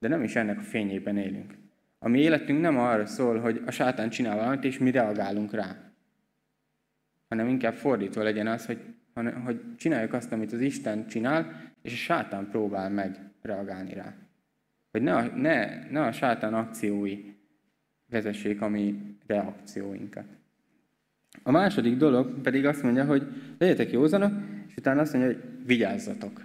de 0.00 0.08
nem 0.08 0.22
is 0.22 0.36
ennek 0.36 0.58
a 0.58 0.62
fényében 0.62 1.16
élünk. 1.16 1.54
A 1.98 2.08
mi 2.08 2.20
életünk 2.20 2.60
nem 2.60 2.78
arra 2.78 3.06
szól, 3.06 3.38
hogy 3.38 3.62
a 3.66 3.70
sátán 3.70 4.10
csinál 4.10 4.36
valamit, 4.36 4.64
és 4.64 4.78
mi 4.78 4.90
reagálunk 4.90 5.52
rá. 5.52 5.76
Hanem 7.28 7.48
inkább 7.48 7.74
fordítva 7.74 8.22
legyen 8.22 8.46
az, 8.46 8.66
hogy, 8.66 8.80
hogy 9.44 9.74
csináljuk 9.76 10.12
azt, 10.12 10.32
amit 10.32 10.52
az 10.52 10.60
Isten 10.60 11.06
csinál, 11.06 11.72
és 11.82 11.92
a 11.92 11.96
sátán 11.96 12.48
próbál 12.48 12.90
meg 12.90 13.30
reagálni 13.42 13.94
rá. 13.94 14.14
Hogy 14.90 15.02
ne 15.02 15.14
a, 15.14 15.22
ne, 15.22 15.88
ne 15.90 16.02
a 16.02 16.12
sátán 16.12 16.54
akciói 16.54 17.34
vezessék 18.06 18.60
a 18.60 18.68
mi 18.68 19.16
reakcióinkat. 19.26 20.26
A 21.42 21.50
második 21.50 21.96
dolog 21.96 22.40
pedig 22.40 22.66
azt 22.66 22.82
mondja, 22.82 23.04
hogy 23.04 23.26
legyetek 23.58 23.90
józanok, 23.90 24.32
és 24.68 24.76
utána 24.76 25.00
azt 25.00 25.12
mondja, 25.12 25.32
hogy 25.32 25.66
vigyázzatok. 25.66 26.44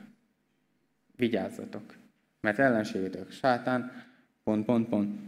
Vigyázzatok. 1.15 2.04
Mert 2.45 2.59
ellenségétök 2.59 3.31
sátán, 3.31 3.91
pont, 4.43 4.65
pont, 4.65 4.89
pont. 4.89 5.19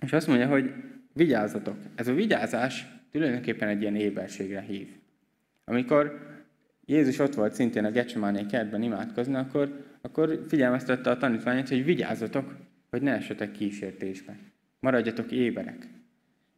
És 0.00 0.12
azt 0.12 0.26
mondja, 0.26 0.46
hogy 0.46 0.72
vigyázzatok. 1.12 1.76
Ez 1.94 2.08
a 2.08 2.14
vigyázás 2.14 2.86
tulajdonképpen 3.12 3.68
egy 3.68 3.80
ilyen 3.80 3.96
éberségre 3.96 4.60
hív. 4.60 4.88
Amikor 5.64 6.18
Jézus 6.84 7.18
ott 7.18 7.34
volt 7.34 7.54
szintén 7.54 7.84
a 7.84 7.90
Gecsemáné 7.90 8.46
kertben 8.46 8.82
imádkozni, 8.82 9.34
akkor, 9.34 9.84
akkor 10.00 10.44
figyelmeztette 10.48 11.10
a 11.10 11.16
tanítványát, 11.16 11.68
hogy 11.68 11.84
vigyázzatok, 11.84 12.54
hogy 12.90 13.02
ne 13.02 13.12
esetek 13.12 13.52
kísértésbe. 13.52 14.36
Maradjatok 14.80 15.30
éberek. 15.30 15.88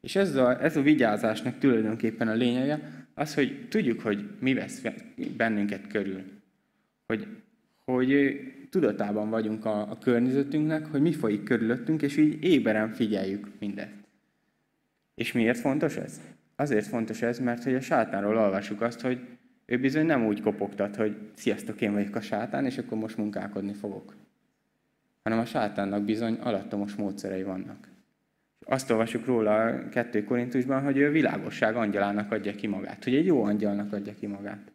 És 0.01 0.17
ez 0.17 0.35
a, 0.35 0.63
ez 0.63 0.77
a 0.77 0.83
vigyázásnak 0.83 1.59
tulajdonképpen 1.59 2.29
a 2.29 2.35
lényege, 2.35 3.07
az, 3.15 3.35
hogy 3.35 3.69
tudjuk, 3.69 4.01
hogy 4.01 4.29
mi 4.41 4.55
vesz 4.55 4.83
bennünket 5.37 5.87
körül. 5.87 6.23
Hogy, 7.07 7.27
hogy 7.85 8.41
tudatában 8.71 9.31
vagyunk 9.31 9.65
a, 9.65 9.91
a 9.91 9.99
környezetünknek, 9.99 10.87
hogy 10.87 11.01
mi 11.01 11.13
folyik 11.13 11.43
körülöttünk, 11.43 12.03
és 12.03 12.17
így 12.17 12.45
éberen 12.45 12.93
figyeljük 12.93 13.49
mindet. 13.59 13.91
És 15.15 15.33
miért 15.33 15.59
fontos 15.59 15.97
ez? 15.97 16.21
Azért 16.57 16.87
fontos 16.87 17.23
ez, 17.23 17.39
mert 17.39 17.65
hogy 17.65 17.75
a 17.75 17.81
sátánról 17.81 18.37
olvasjuk 18.37 18.81
azt, 18.81 19.01
hogy 19.01 19.21
ő 19.67 19.79
bizony 19.79 20.07
nem 20.07 20.27
úgy 20.27 20.41
kopogtat, 20.41 20.97
hogy 20.97 21.17
sziasztok, 21.35 21.81
én 21.81 21.93
vagyok 21.93 22.15
a 22.15 22.21
sátán, 22.21 22.65
és 22.65 22.79
akkor 22.79 22.99
most 22.99 23.17
munkálkodni 23.17 23.73
fogok. 23.73 24.15
Hanem 25.23 25.39
a 25.39 25.45
sátánnak 25.45 26.05
bizony 26.05 26.35
alattomos 26.35 26.95
módszerei 26.95 27.43
vannak. 27.43 27.89
Azt 28.67 28.91
olvasjuk 28.91 29.27
róla 29.27 29.65
a 29.65 29.89
2 29.89 30.25
Korintusban, 30.25 30.83
hogy 30.83 30.97
ő 30.97 31.11
világosság 31.11 31.77
angyalának 31.77 32.33
adja 32.33 32.55
ki 32.55 32.67
magát, 32.67 33.05
hogy 33.05 33.15
egy 33.15 33.27
jó 33.27 33.43
angyalnak 33.43 33.93
adja 33.93 34.15
ki 34.15 34.27
magát. 34.27 34.73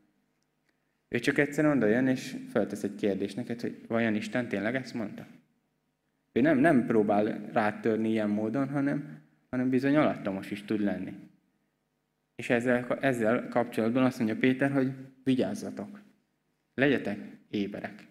Ő 1.12 1.20
csak 1.20 1.38
egyszerűen 1.38 1.78
oda 1.78 1.86
jön, 1.86 2.08
és 2.08 2.36
feltesz 2.50 2.84
egy 2.84 2.96
kérdést 2.96 3.36
neked, 3.36 3.62
hogy 3.62 3.82
vajon 3.88 4.16
Isten 4.16 4.48
tényleg 4.48 4.76
ezt 4.76 4.94
mondta? 4.94 5.26
Ő 6.32 6.42
nem, 6.42 6.58
nem 6.58 6.86
próbál 6.86 7.50
rátörni 7.54 8.10
ilyen 8.10 8.30
módon, 8.30 8.70
hanem, 8.70 9.20
hanem 9.50 9.70
bizony 9.70 9.96
alattomos 9.96 10.52
is 10.52 10.66
tud 10.66 10.82
lenni. 10.82 11.14
És 12.36 12.50
ezzel, 12.50 12.98
ezzel 13.00 13.48
kapcsolatban 13.48 14.04
azt 14.04 14.18
mondja 14.18 14.38
Péter, 14.38 14.72
hogy 14.72 14.92
vigyázzatok, 15.24 16.00
legyetek 16.74 17.20
éberek. 17.50 18.08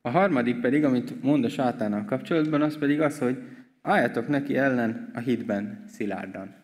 A 0.00 0.10
harmadik 0.10 0.60
pedig, 0.60 0.84
amit 0.84 1.22
mond 1.22 1.44
a 1.44 1.48
sátánnal 1.48 2.04
kapcsolatban, 2.04 2.62
az 2.62 2.78
pedig 2.78 3.00
az, 3.00 3.18
hogy 3.18 3.42
Álljatok 3.86 4.28
neki 4.28 4.56
ellen 4.56 5.10
a 5.14 5.18
hitben 5.18 5.84
szilárdan. 5.88 6.54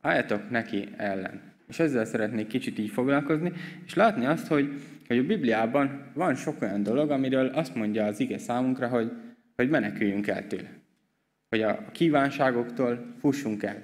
Álljatok 0.00 0.50
neki 0.50 0.88
ellen. 0.96 1.51
És 1.68 1.78
ezzel 1.78 2.04
szeretnék 2.04 2.46
kicsit 2.46 2.78
így 2.78 2.90
foglalkozni, 2.90 3.52
és 3.84 3.94
látni 3.94 4.26
azt, 4.26 4.46
hogy, 4.46 4.72
hogy 5.06 5.18
a 5.18 5.26
Bibliában 5.26 6.10
van 6.14 6.34
sok 6.34 6.62
olyan 6.62 6.82
dolog, 6.82 7.10
amiről 7.10 7.46
azt 7.46 7.74
mondja 7.74 8.04
az 8.04 8.20
ige 8.20 8.38
számunkra, 8.38 8.88
hogy, 8.88 9.12
hogy 9.56 9.68
meneküljünk 9.68 10.26
el 10.26 10.46
tőle. 10.46 10.70
Hogy 11.48 11.62
a 11.62 11.84
kívánságoktól 11.92 13.14
fussunk 13.20 13.62
el, 13.62 13.82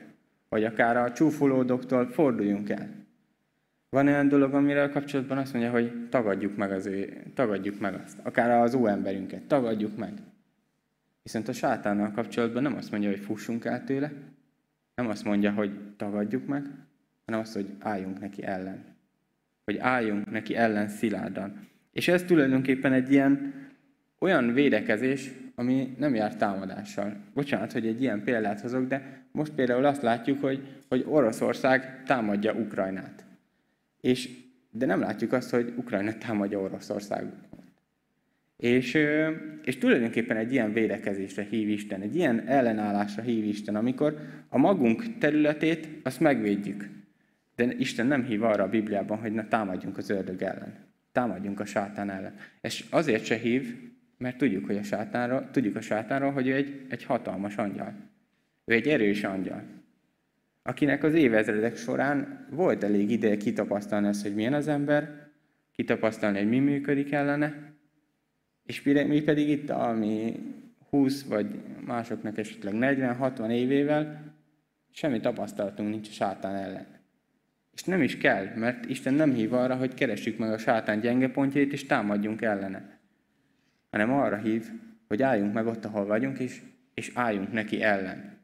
vagy 0.49 0.65
akár 0.65 0.97
a 0.97 1.13
csúfolódoktól 1.13 2.09
forduljunk 2.11 2.69
el. 2.69 2.99
Van 3.91 4.07
olyan 4.07 4.29
dolog, 4.29 4.55
amiről 4.55 4.91
kapcsolatban 4.91 5.39
azt 5.39 5.53
mondja, 5.53 5.71
hogy 5.71 6.09
tagadjuk 6.09 6.57
meg, 6.57 6.73
az 6.73 6.87
ő, 6.87 7.23
tagadjuk 7.35 7.81
meg 7.81 7.95
azt. 8.05 8.19
Akár 8.23 8.51
az 8.51 8.75
óemberünket, 8.75 9.43
tagadjuk 9.43 9.97
meg. 9.97 10.13
Viszont 11.23 11.49
a 11.49 11.53
sátánnal 11.53 12.11
kapcsolatban 12.11 12.63
nem 12.63 12.77
azt 12.77 12.91
mondja, 12.91 13.11
hogy 13.11 13.19
fussunk 13.19 13.65
el 13.65 13.85
tőle, 13.85 14.13
nem 14.95 15.09
azt 15.09 15.25
mondja, 15.25 15.53
hogy 15.53 15.95
tagadjuk 15.97 16.47
meg, 16.47 16.67
hanem 17.29 17.43
azt, 17.43 17.55
hogy 17.55 17.69
álljunk 17.79 18.21
neki 18.21 18.45
ellen. 18.45 18.85
Hogy 19.65 19.79
álljunk 19.79 20.31
neki 20.31 20.57
ellen 20.57 20.89
szilárdan. 20.89 21.67
És 21.93 22.09
ez 22.09 22.23
tulajdonképpen 22.23 22.93
egy 22.93 23.13
ilyen 23.13 23.55
olyan 24.19 24.53
védekezés, 24.53 25.31
ami 25.55 25.95
nem 25.99 26.15
jár 26.15 26.37
támadással. 26.37 27.17
Bocsánat, 27.35 27.73
hogy 27.73 27.87
egy 27.87 28.03
ilyen 28.03 28.23
példát 28.23 28.61
hozok, 28.61 28.87
de 28.87 29.23
most 29.33 29.53
például 29.53 29.85
azt 29.85 30.03
látjuk, 30.03 30.41
hogy, 30.41 30.67
hogy 30.89 31.05
Oroszország 31.09 32.03
támadja 32.05 32.53
Ukrajnát. 32.53 33.25
És, 34.01 34.31
de 34.71 34.87
nem 34.87 35.01
látjuk 35.01 35.33
azt, 35.33 35.51
hogy 35.51 35.73
Ukrajna 35.77 36.19
támadja 36.19 36.61
Oroszországot. 36.61 37.35
És, 38.57 38.99
és 39.65 39.79
tulajdonképpen 39.79 40.37
egy 40.37 40.53
ilyen 40.53 40.73
védekezésre 40.73 41.43
hív 41.43 41.69
Isten, 41.69 42.01
egy 42.01 42.17
ilyen 42.17 42.47
ellenállásra 42.47 43.23
hív 43.23 43.45
Isten, 43.45 43.77
amikor 43.77 44.19
a 44.49 44.59
magunk 44.59 45.19
területét 45.19 45.89
azt 46.03 46.21
megvédjük. 46.21 46.98
De 47.59 47.75
Isten 47.79 48.07
nem 48.07 48.25
hív 48.25 48.43
arra 48.43 48.63
a 48.65 48.69
Bibliában, 48.69 49.19
hogy 49.19 49.33
na 49.33 49.49
támadjunk 49.49 49.99
az 49.99 50.11
ördög 50.11 50.43
ellen. 50.43 50.75
Támadjunk 51.13 51.61
a 51.61 51.65
sátán 51.65 52.11
ellen. 52.11 52.35
És 52.61 52.85
azért 52.91 53.25
se 53.25 53.37
hív, 53.37 53.77
mert 54.19 54.37
tudjuk, 54.37 54.67
hogy 54.67 54.77
a 54.77 54.83
sátánról, 54.83 55.49
tudjuk 55.51 55.77
a 55.77 55.81
sátánról, 55.81 56.33
hogy 56.33 56.47
ő 56.47 56.55
egy, 56.55 56.87
egy 56.89 57.05
hatalmas 57.05 57.57
angyal. 57.57 57.95
Ő 58.65 58.75
egy 58.75 58.89
erős 58.89 59.25
angyal. 59.25 59.63
Akinek 60.63 61.03
az 61.03 61.15
évezredek 61.15 61.77
során 61.77 62.47
volt 62.51 62.83
elég 62.83 63.11
ideje 63.11 63.37
kitapasztalni 63.37 64.09
ezt, 64.09 64.23
hogy 64.23 64.35
milyen 64.35 64.55
az 64.55 64.69
ember, 64.69 65.29
kitapasztalni, 65.73 66.39
hogy 66.39 66.49
mi 66.49 66.59
működik 66.59 67.13
ellene, 67.13 67.73
és 68.65 68.83
mi 68.83 69.23
pedig 69.23 69.49
itt, 69.49 69.71
ami 69.71 70.41
20 70.91 71.23
vagy 71.23 71.61
másoknak 71.87 72.39
esetleg 72.39 72.75
40-60 72.77 73.51
évével, 73.51 74.35
semmi 74.91 75.21
tapasztalatunk 75.21 75.91
nincs 75.91 76.09
a 76.09 76.13
sátán 76.13 76.55
ellen. 76.55 76.98
És 77.79 77.85
nem 77.85 78.03
is 78.03 78.17
kell, 78.17 78.47
mert 78.55 78.89
Isten 78.89 79.15
nem 79.15 79.33
hív 79.33 79.53
arra, 79.53 79.77
hogy 79.77 79.95
keressük 79.95 80.39
meg 80.39 80.53
a 80.53 80.59
sátán 80.59 81.01
gyenge 81.01 81.29
pontjait, 81.31 81.73
és 81.73 81.87
támadjunk 81.87 82.43
ellene. 82.43 82.99
Hanem 83.91 84.13
arra 84.13 84.37
hív, 84.37 84.67
hogy 85.09 85.23
álljunk 85.23 85.53
meg 85.53 85.67
ott, 85.67 85.85
ahol 85.85 86.07
vagyunk, 86.07 86.39
és, 86.39 86.61
és 86.95 87.11
álljunk 87.15 87.53
neki 87.53 87.83
ellen. 87.83 88.37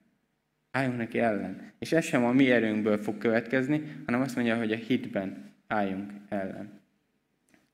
Álljunk 0.70 0.96
neki 0.96 1.18
ellen. 1.18 1.72
És 1.78 1.92
ez 1.92 2.04
sem 2.04 2.24
a 2.24 2.32
mi 2.32 2.50
erőnkből 2.50 2.98
fog 2.98 3.18
következni, 3.18 3.82
hanem 4.04 4.20
azt 4.20 4.36
mondja, 4.36 4.56
hogy 4.56 4.72
a 4.72 4.76
hitben 4.76 5.52
álljunk 5.66 6.12
ellen. 6.28 6.80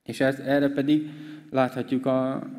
És 0.03 0.21
ez, 0.21 0.39
erre 0.39 0.69
pedig 0.69 1.09
láthatjuk 1.51 2.07
a, 2.07 2.51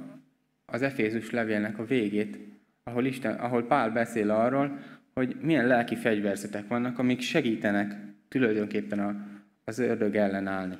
az 0.65 0.81
Efézus 0.81 1.31
levélnek 1.31 1.79
a 1.79 1.85
végét, 1.85 2.39
ahol, 2.83 3.05
Isten, 3.05 3.33
ahol 3.33 3.67
Pál 3.67 3.91
beszél 3.91 4.29
arról, 4.29 4.79
hogy 5.13 5.37
milyen 5.41 5.67
lelki 5.67 5.95
fegyverzetek 5.95 6.67
vannak, 6.67 6.99
amik 6.99 7.21
segítenek 7.21 8.09
tulajdonképpen 8.31 8.99
a, 8.99 9.15
az 9.63 9.79
ördög 9.79 10.15
ellen 10.15 10.47
állni. 10.47 10.77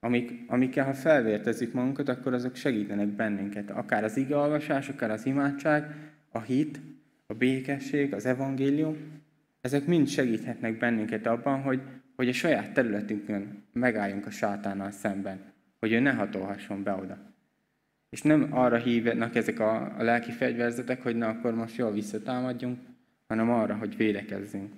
Amik, 0.00 0.44
amikkel, 0.46 0.84
ha 0.84 0.94
felvértezik 0.94 1.72
magunkat, 1.72 2.08
akkor 2.08 2.34
azok 2.34 2.54
segítenek 2.54 3.08
bennünket. 3.08 3.70
Akár 3.70 4.04
az 4.04 4.16
igealvasás, 4.16 4.88
akár 4.88 5.10
az 5.10 5.26
imádság, 5.26 5.94
a 6.30 6.40
hit, 6.40 6.80
a 7.26 7.34
békesség, 7.34 8.14
az 8.14 8.26
evangélium, 8.26 8.96
ezek 9.60 9.86
mind 9.86 10.08
segíthetnek 10.08 10.78
bennünket 10.78 11.26
abban, 11.26 11.62
hogy, 11.62 11.80
hogy 12.16 12.28
a 12.28 12.32
saját 12.32 12.72
területünkön 12.72 13.64
megálljunk 13.72 14.26
a 14.26 14.30
sátánnal 14.30 14.90
szemben 14.90 15.54
hogy 15.86 15.92
ő 15.92 16.00
ne 16.00 16.12
hatolhasson 16.12 16.82
be 16.82 16.92
oda. 16.92 17.18
És 18.08 18.22
nem 18.22 18.48
arra 18.50 18.76
hívnak 18.76 19.34
ezek 19.34 19.60
a, 19.60 19.98
a 19.98 20.02
lelki 20.02 20.30
fegyverzetek, 20.30 21.02
hogy 21.02 21.16
na 21.16 21.28
akkor 21.28 21.54
most 21.54 21.76
jól 21.76 21.92
visszatámadjunk, 21.92 22.78
hanem 23.26 23.50
arra, 23.50 23.74
hogy 23.74 23.96
védekezzünk. 23.96 24.72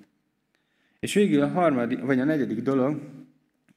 És 1.00 1.14
végül 1.14 1.42
a 1.42 1.48
harmadik, 1.48 2.00
vagy 2.00 2.20
a 2.20 2.24
negyedik 2.24 2.62
dolog 2.62 3.00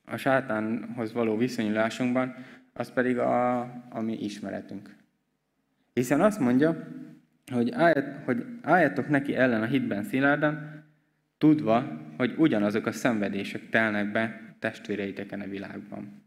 a 0.06 0.18
sátánhoz 0.18 1.14
való 1.14 1.38
viszonyulásunkban, 1.38 2.36
az 2.74 2.94
pedig 2.94 3.18
a, 3.18 3.60
a 3.90 4.02
mi 4.02 4.24
ismeretünk. 4.24 4.96
Hiszen 5.94 6.22
azt 6.22 6.40
mondja, 6.40 6.88
hogy, 7.52 7.72
álljat, 7.72 8.24
hogy 8.26 8.46
álljatok 8.62 9.08
neki 9.08 9.36
ellen 9.36 9.62
a 9.62 9.66
hitben 9.66 10.04
szilárdan, 10.04 10.84
tudva, 11.38 12.02
hogy 12.18 12.34
ugyanazok 12.38 12.86
a 12.86 12.92
szenvedések 12.92 13.70
telnek 13.70 14.12
be 14.12 14.56
testvéreiteken 14.60 15.42
a 15.42 15.48
világban. 15.48 16.24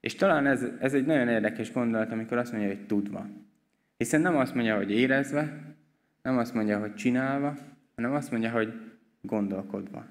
És 0.00 0.14
talán 0.14 0.46
ez, 0.46 0.66
ez 0.80 0.94
egy 0.94 1.06
nagyon 1.06 1.28
érdekes 1.28 1.72
gondolat, 1.72 2.12
amikor 2.12 2.38
azt 2.38 2.52
mondja, 2.52 2.70
hogy 2.70 2.86
tudva. 2.86 3.26
Hiszen 3.96 4.20
nem 4.20 4.36
azt 4.36 4.54
mondja, 4.54 4.76
hogy 4.76 4.90
érezve, 4.90 5.74
nem 6.22 6.38
azt 6.38 6.54
mondja, 6.54 6.78
hogy 6.78 6.94
csinálva, 6.94 7.54
hanem 7.94 8.12
azt 8.12 8.30
mondja, 8.30 8.50
hogy 8.50 8.83
gondolkodva. 9.26 10.06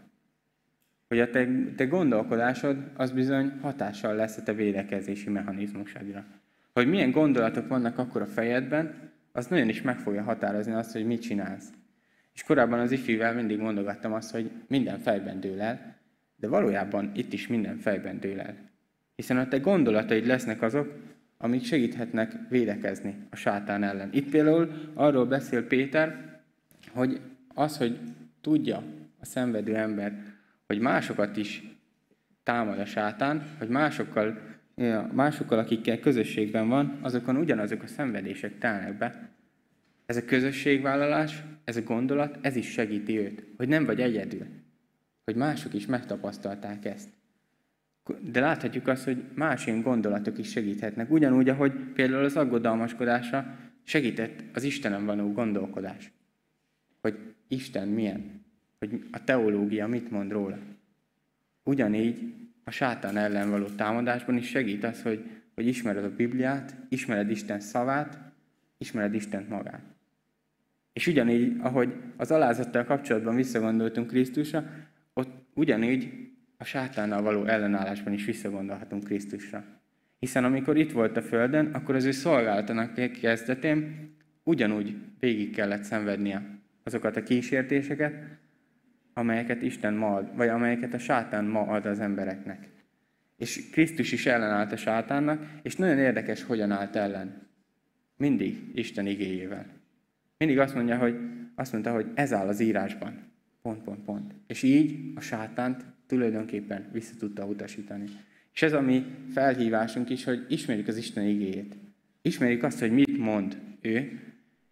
Hogy 1.07 1.19
a 1.19 1.29
te, 1.29 1.47
te 1.75 1.85
gondolkodásod 1.85 2.77
az 2.93 3.11
bizony 3.11 3.51
hatással 3.61 4.15
lesz 4.15 4.37
a 4.37 4.43
te 4.43 4.53
védekezési 4.53 5.29
mechanizmusadra. 5.29 6.25
Hogy 6.73 6.87
milyen 6.87 7.11
gondolatok 7.11 7.67
vannak 7.67 7.97
akkor 7.97 8.21
a 8.21 8.25
fejedben, 8.25 9.11
az 9.31 9.47
nagyon 9.47 9.69
is 9.69 9.81
meg 9.81 9.99
fogja 9.99 10.23
határozni 10.23 10.73
azt, 10.73 10.91
hogy 10.91 11.05
mit 11.05 11.21
csinálsz. 11.21 11.69
És 12.33 12.43
korábban 12.43 12.79
az 12.79 12.91
ifivel 12.91 13.33
mindig 13.33 13.59
mondogattam 13.59 14.13
azt, 14.13 14.31
hogy 14.31 14.51
minden 14.67 14.99
fejben 14.99 15.39
dől 15.39 15.61
el, 15.61 15.95
de 16.35 16.47
valójában 16.47 17.11
itt 17.15 17.33
is 17.33 17.47
minden 17.47 17.77
fejben 17.77 18.19
dől 18.19 18.39
el. 18.39 18.55
Hiszen 19.15 19.37
a 19.37 19.47
te 19.47 19.57
gondolataid 19.57 20.25
lesznek 20.25 20.61
azok, 20.61 20.93
amik 21.37 21.63
segíthetnek 21.63 22.33
védekezni 22.49 23.15
a 23.29 23.35
sátán 23.35 23.83
ellen. 23.83 24.09
Itt 24.11 24.29
például 24.29 24.71
arról 24.93 25.25
beszél 25.25 25.67
Péter, 25.67 26.39
hogy 26.91 27.21
az, 27.53 27.77
hogy 27.77 27.99
tudja 28.41 28.83
a 29.23 29.25
szenvedő 29.25 29.75
ember, 29.75 30.23
hogy 30.67 30.79
másokat 30.79 31.37
is 31.37 31.63
támad 32.43 32.79
a 32.79 32.85
sátán, 32.85 33.43
hogy 33.57 33.67
másokkal, 33.67 34.37
másokkal, 35.11 35.59
akikkel 35.59 35.99
közösségben 35.99 36.67
van, 36.67 36.99
azokon 37.01 37.37
ugyanazok 37.37 37.83
a 37.83 37.87
szenvedések 37.87 38.57
telnek 38.57 38.97
be. 38.97 39.29
Ez 40.05 40.17
a 40.17 40.25
közösségvállalás, 40.25 41.43
ez 41.63 41.77
a 41.77 41.81
gondolat, 41.81 42.37
ez 42.41 42.55
is 42.55 42.71
segíti 42.71 43.19
őt, 43.19 43.45
hogy 43.57 43.67
nem 43.67 43.85
vagy 43.85 44.01
egyedül, 44.01 44.45
hogy 45.23 45.35
mások 45.35 45.73
is 45.73 45.85
megtapasztalták 45.85 46.85
ezt. 46.85 47.09
De 48.31 48.39
láthatjuk 48.39 48.87
azt, 48.87 49.03
hogy 49.03 49.23
más 49.35 49.67
ilyen 49.67 49.81
gondolatok 49.81 50.37
is 50.37 50.49
segíthetnek. 50.49 51.11
Ugyanúgy, 51.11 51.49
ahogy 51.49 51.73
például 51.93 52.23
az 52.23 52.35
aggodalmaskodásra 52.35 53.57
segített 53.83 54.43
az 54.53 54.63
Istenem 54.63 55.05
való 55.05 55.31
gondolkodás. 55.31 56.11
Hogy 57.01 57.19
Isten 57.47 57.87
milyen, 57.87 58.42
hogy 58.89 59.03
a 59.11 59.23
teológia 59.23 59.87
mit 59.87 60.11
mond 60.11 60.31
róla. 60.31 60.57
Ugyanígy 61.63 62.33
a 62.63 62.71
sátán 62.71 63.17
ellen 63.17 63.49
való 63.49 63.65
támadásban 63.65 64.37
is 64.37 64.47
segít 64.47 64.83
az, 64.83 65.01
hogy, 65.01 65.29
hogy 65.55 65.67
ismered 65.67 66.03
a 66.03 66.15
Bibliát, 66.15 66.75
ismered 66.89 67.29
Isten 67.29 67.59
szavát, 67.59 68.17
ismered 68.77 69.13
Istent 69.13 69.49
magát. 69.49 69.81
És 70.93 71.07
ugyanígy, 71.07 71.55
ahogy 71.59 71.93
az 72.17 72.31
alázattal 72.31 72.83
kapcsolatban 72.83 73.35
visszagondoltunk 73.35 74.07
Krisztusra, 74.07 74.63
ott 75.13 75.31
ugyanígy 75.53 76.09
a 76.57 76.63
sátánnal 76.63 77.21
való 77.21 77.45
ellenállásban 77.45 78.13
is 78.13 78.25
visszagondolhatunk 78.25 79.03
Krisztusra. 79.03 79.63
Hiszen 80.19 80.43
amikor 80.43 80.77
itt 80.77 80.91
volt 80.91 81.17
a 81.17 81.21
Földön, 81.21 81.65
akkor 81.65 81.95
az 81.95 82.05
ő 82.05 82.11
szolgálatának 82.11 83.11
kezdetén 83.21 84.11
ugyanúgy 84.43 84.95
végig 85.19 85.55
kellett 85.55 85.83
szenvednie 85.83 86.61
azokat 86.83 87.15
a 87.15 87.23
kísértéseket, 87.23 88.41
amelyeket 89.13 89.61
Isten 89.61 89.93
ma 89.93 90.15
ad, 90.15 90.35
vagy 90.35 90.47
amelyeket 90.47 90.93
a 90.93 90.97
sátán 90.97 91.45
ma 91.45 91.61
ad 91.61 91.85
az 91.85 91.99
embereknek. 91.99 92.69
És 93.37 93.69
Krisztus 93.69 94.11
is 94.11 94.25
ellenállt 94.25 94.71
a 94.71 94.77
sátánnak, 94.77 95.45
és 95.61 95.75
nagyon 95.75 95.97
érdekes, 95.97 96.43
hogyan 96.43 96.71
állt 96.71 96.95
ellen. 96.95 97.47
Mindig 98.17 98.71
Isten 98.73 99.05
igéjével. 99.05 99.65
Mindig 100.37 100.59
azt 100.59 100.75
mondja, 100.75 100.97
hogy 100.97 101.15
azt 101.55 101.71
mondta, 101.71 101.91
hogy 101.91 102.11
ez 102.13 102.33
áll 102.33 102.47
az 102.47 102.59
írásban. 102.59 103.31
Pont, 103.61 103.83
pont, 103.83 104.03
pont. 104.03 104.33
És 104.47 104.63
így 104.63 105.11
a 105.15 105.19
sátánt 105.19 105.85
tulajdonképpen 106.07 106.89
vissza 106.91 107.13
tudta 107.19 107.45
utasítani. 107.45 108.05
És 108.53 108.61
ez 108.61 108.73
a 108.73 108.81
mi 108.81 109.05
felhívásunk 109.31 110.09
is, 110.09 110.23
hogy 110.23 110.45
ismerjük 110.49 110.87
az 110.87 110.97
Isten 110.97 111.25
igéjét. 111.25 111.75
Ismerjük 112.21 112.63
azt, 112.63 112.79
hogy 112.79 112.91
mit 112.91 113.17
mond 113.17 113.57
ő, 113.81 114.19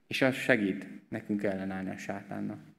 és 0.07 0.21
az 0.21 0.35
segít 0.35 0.87
nekünk 1.09 1.43
ellenállni 1.43 1.89
a 1.89 1.97
sátánnak. 1.97 2.70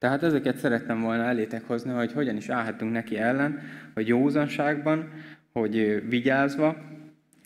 Tehát 0.00 0.22
ezeket 0.22 0.56
szerettem 0.56 1.00
volna 1.00 1.22
elétek 1.22 1.66
hozni, 1.66 1.90
hogy 1.90 2.12
hogyan 2.12 2.36
is 2.36 2.48
állhatunk 2.48 2.92
neki 2.92 3.18
ellen, 3.18 3.60
hogy 3.94 4.08
józanságban, 4.08 5.12
hogy 5.52 6.04
vigyázva, 6.08 6.76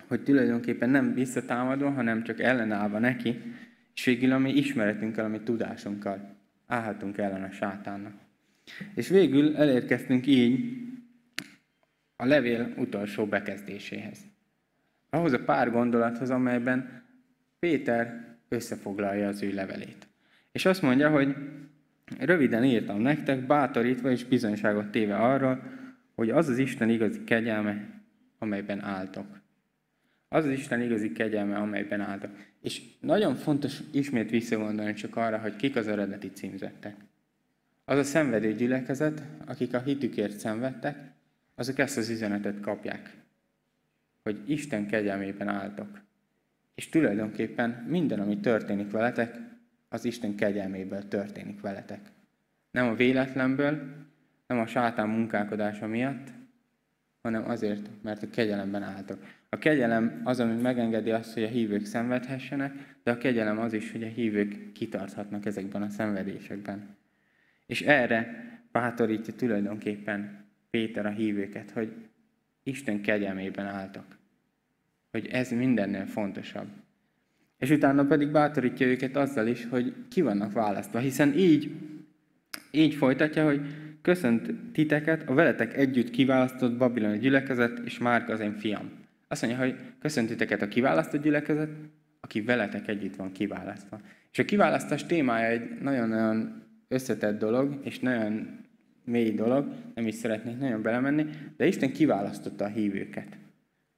hogy 0.07 0.23
tulajdonképpen 0.23 0.90
nem 0.90 1.14
visszatámadva, 1.14 1.90
hanem 1.90 2.23
csak 2.23 2.40
ellenállva 2.40 2.99
neki, 2.99 3.43
és 3.95 4.05
végül 4.05 4.33
a 4.33 4.38
mi 4.38 4.51
ismeretünkkel, 4.51 5.25
a 5.25 5.29
mi 5.29 5.40
tudásunkkal 5.40 6.37
állhatunk 6.67 7.19
ellen 7.19 7.43
a 7.43 7.51
sátánnak. 7.51 8.12
És 8.95 9.09
végül 9.09 9.57
elérkeztünk 9.57 10.27
így 10.27 10.77
a 12.17 12.25
levél 12.25 12.75
utolsó 12.77 13.27
bekezdéséhez. 13.27 14.19
Ahhoz 15.11 15.33
a 15.33 15.45
pár 15.45 15.71
gondolathoz, 15.71 16.31
amelyben 16.31 17.03
Péter 17.59 18.37
összefoglalja 18.49 19.29
az 19.29 19.43
ő 19.43 19.55
levelét. 19.55 20.07
És 20.53 20.64
azt 20.64 20.83
mondja, 20.83 21.11
hogy 21.11 21.37
röviden 22.19 22.64
írtam 22.64 23.01
nektek, 23.01 23.47
bátorítva 23.47 24.11
és 24.11 24.25
bizonyságot 24.25 24.90
téve 24.90 25.17
arra, 25.17 25.62
hogy 26.14 26.31
az 26.31 26.49
az 26.49 26.59
Isten 26.59 26.88
igazi 26.88 27.25
kegyelme, 27.25 28.03
amelyben 28.38 28.81
álltok. 28.81 29.43
Az 30.29 30.45
az 30.45 30.51
Isten 30.51 30.81
igazi 30.81 31.12
kegyelme, 31.12 31.57
amelyben 31.57 32.01
álltak. 32.01 32.31
És 32.61 32.83
nagyon 33.01 33.35
fontos 33.35 33.81
ismét 33.93 34.31
visszagondolni 34.31 34.93
csak 34.93 35.17
arra, 35.17 35.38
hogy 35.38 35.57
kik 35.57 35.77
az 35.77 35.88
eredeti 35.88 36.31
címzettek. 36.31 36.97
Az 37.85 37.99
a 37.99 38.03
szenvedő 38.03 38.53
gyülekezet, 38.53 39.23
akik 39.47 39.75
a 39.75 39.81
hitükért 39.81 40.38
szenvedtek, 40.38 41.12
azok 41.55 41.79
ezt 41.79 41.97
az 41.97 42.09
üzenetet 42.09 42.61
kapják, 42.61 43.17
hogy 44.23 44.43
Isten 44.47 44.87
kegyelmében 44.87 45.49
álltok. 45.49 46.01
És 46.75 46.88
tulajdonképpen 46.88 47.71
minden, 47.88 48.21
ami 48.21 48.40
történik 48.40 48.90
veletek, 48.90 49.38
az 49.95 50.05
Isten 50.05 50.35
kegyelméből 50.35 51.09
történik 51.09 51.61
veletek. 51.61 52.01
Nem 52.71 52.87
a 52.87 52.95
véletlenből, 52.95 53.83
nem 54.47 54.59
a 54.59 54.67
sátán 54.67 55.09
munkálkodása 55.09 55.87
miatt, 55.87 56.29
hanem 57.23 57.49
azért, 57.49 57.91
mert 58.03 58.23
a 58.23 58.31
kegyelemben 58.31 58.83
álltok. 58.83 59.25
A 59.49 59.59
kegyelem 59.59 60.21
az, 60.25 60.41
ami 60.41 60.61
megengedi 60.61 61.11
azt, 61.11 61.35
hogy 61.35 61.43
a 61.43 61.49
hívők 61.49 61.85
szenvedhessenek, 61.85 62.97
de 63.03 63.11
a 63.11 63.19
kegyelem 63.19 63.59
az 63.59 63.73
is, 63.73 63.93
hogy 63.93 64.03
a 64.03 64.07
hívők 64.07 64.73
kitarthatnak 64.73 65.47
ezekben 65.47 65.83
a 65.83 65.89
szenvedésekben. 65.89 66.97
És 67.67 67.83
erre 67.83 68.45
bátorítja 68.73 69.35
tulajdonképpen 69.35 70.45
Péter 70.71 71.07
a 71.07 71.11
hívőket, 71.11 71.71
hogy 71.71 71.93
Isten 72.63 73.01
kegyelmében 73.01 73.67
álltak. 73.67 74.19
Hogy 75.11 75.27
ez 75.27 75.51
mindennél 75.51 76.07
fontosabb. 76.07 76.69
És 77.64 77.70
utána 77.70 78.05
pedig 78.05 78.31
bátorítja 78.31 78.87
őket 78.87 79.16
azzal 79.16 79.46
is, 79.46 79.66
hogy 79.70 79.94
ki 80.09 80.20
vannak 80.20 80.53
választva, 80.53 80.98
hiszen 80.98 81.33
így, 81.38 81.70
így 82.70 82.94
folytatja, 82.94 83.44
hogy 83.44 83.61
köszönt 84.03 84.53
titeket 84.72 85.29
a 85.29 85.35
veletek 85.35 85.77
együtt 85.77 86.11
kiválasztott 86.11 86.77
babiloni 86.77 87.18
gyülekezet, 87.18 87.81
és 87.85 87.98
Márk 87.98 88.29
az 88.29 88.40
én 88.40 88.53
fiam. 88.53 88.90
Azt 89.29 89.42
mondja, 89.42 89.61
hogy 89.61 89.77
köszönt 90.00 90.29
titeket 90.29 90.62
a 90.62 90.68
kiválasztott 90.68 91.22
gyülekezet, 91.22 91.68
aki 92.20 92.42
veletek 92.42 92.88
együtt 92.88 93.16
van 93.16 93.33
kiválasztva. 93.33 94.00
És 94.33 94.38
a 94.38 94.44
kiválasztás 94.44 95.07
témája 95.07 95.48
egy 95.48 95.81
nagyon-nagyon 95.81 96.62
összetett 96.88 97.38
dolog, 97.38 97.81
és 97.83 97.98
nagyon 97.98 98.61
mély 99.05 99.31
dolog, 99.31 99.72
nem 99.94 100.07
is 100.07 100.14
szeretnék 100.14 100.59
nagyon 100.59 100.83
belemenni, 100.83 101.27
de 101.57 101.66
Isten 101.66 101.92
kiválasztotta 101.92 102.64
a 102.64 102.68
hívőket. 102.68 103.37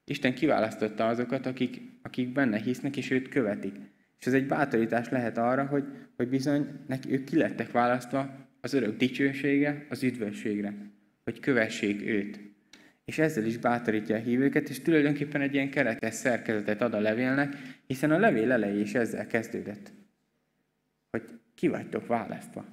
Isten 0.05 0.33
kiválasztotta 0.33 1.07
azokat, 1.07 1.45
akik, 1.45 1.81
akik 2.07 2.31
benne 2.31 2.57
hisznek, 2.57 2.97
és 2.97 3.11
őt 3.11 3.29
követik. 3.29 3.75
És 4.19 4.25
ez 4.25 4.33
egy 4.33 4.47
bátorítás 4.47 5.09
lehet 5.09 5.37
arra, 5.37 5.65
hogy, 5.65 5.83
hogy 6.15 6.27
bizony 6.27 6.67
neki, 6.87 7.11
ők 7.11 7.23
ki 7.23 7.43
választva 7.71 8.47
az 8.61 8.73
örök 8.73 8.97
dicsősége, 8.97 9.85
az 9.89 10.03
üdvösségre, 10.03 10.73
hogy 11.23 11.39
kövessék 11.39 12.01
őt. 12.01 12.39
És 13.05 13.17
ezzel 13.17 13.45
is 13.45 13.57
bátorítja 13.57 14.15
a 14.15 14.19
hívőket, 14.19 14.69
és 14.69 14.81
tulajdonképpen 14.81 15.41
egy 15.41 15.53
ilyen 15.53 15.69
keretes 15.69 16.13
szerkezetet 16.13 16.81
ad 16.81 16.93
a 16.93 16.99
levélnek, 16.99 17.55
hiszen 17.85 18.11
a 18.11 18.17
levél 18.17 18.51
eleje 18.51 18.79
is 18.79 18.93
ezzel 18.93 19.27
kezdődött. 19.27 19.91
Hogy 21.09 21.23
ki 21.55 21.67
vagytok 21.67 22.07
választva. 22.07 22.65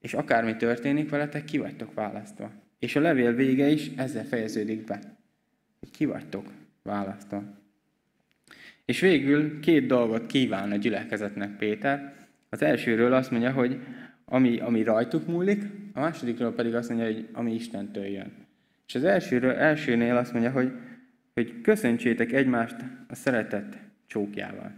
És 0.00 0.14
akármi 0.14 0.56
történik 0.56 1.10
veletek, 1.10 1.44
ki 1.44 1.58
vagytok 1.58 1.94
választva. 1.94 2.52
És 2.78 2.96
a 2.96 3.00
levél 3.00 3.32
vége 3.32 3.68
is 3.68 3.90
ezzel 3.96 4.24
fejeződik 4.24 4.84
be. 4.84 5.18
Hogy 5.80 5.90
ki 5.90 6.04
vagytok 6.04 6.52
választva. 6.82 7.59
És 8.90 9.00
végül 9.00 9.60
két 9.60 9.86
dolgot 9.86 10.26
kíván 10.26 10.70
a 10.70 10.76
gyülekezetnek 10.76 11.56
Péter. 11.56 12.14
Az 12.48 12.62
elsőről 12.62 13.12
azt 13.12 13.30
mondja, 13.30 13.52
hogy 13.52 13.78
ami, 14.24 14.58
ami 14.60 14.82
rajtuk 14.82 15.26
múlik, 15.26 15.62
a 15.92 16.00
másodikról 16.00 16.52
pedig 16.52 16.74
azt 16.74 16.88
mondja, 16.88 17.06
hogy 17.06 17.28
ami 17.32 17.54
Istentől 17.54 18.04
jön. 18.04 18.32
És 18.86 18.94
az 18.94 19.04
elsőről, 19.04 19.52
elsőnél 19.52 20.16
azt 20.16 20.32
mondja, 20.32 20.50
hogy, 20.50 20.72
hogy 21.34 21.60
köszöntsétek 21.60 22.32
egymást 22.32 22.76
a 23.08 23.14
szeretet 23.14 23.78
csókjával. 24.06 24.72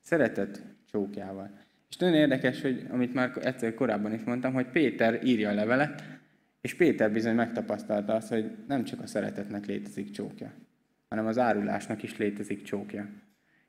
Szeretet 0.00 0.62
csókjával. 0.90 1.50
És 1.90 1.96
nagyon 1.96 2.14
érdekes, 2.14 2.60
hogy 2.60 2.86
amit 2.90 3.14
már 3.14 3.32
egyszer 3.40 3.74
korábban 3.74 4.14
is 4.14 4.22
mondtam, 4.24 4.52
hogy 4.52 4.66
Péter 4.66 5.20
írja 5.24 5.50
a 5.50 5.54
levelet, 5.54 6.04
és 6.60 6.74
Péter 6.74 7.12
bizony 7.12 7.34
megtapasztalta 7.34 8.14
azt, 8.14 8.28
hogy 8.28 8.50
nem 8.68 8.84
csak 8.84 9.00
a 9.00 9.06
szeretetnek 9.06 9.66
létezik 9.66 10.10
csókja, 10.10 10.52
hanem 11.08 11.26
az 11.26 11.38
árulásnak 11.38 12.02
is 12.02 12.16
létezik 12.16 12.62
csókja. 12.62 13.08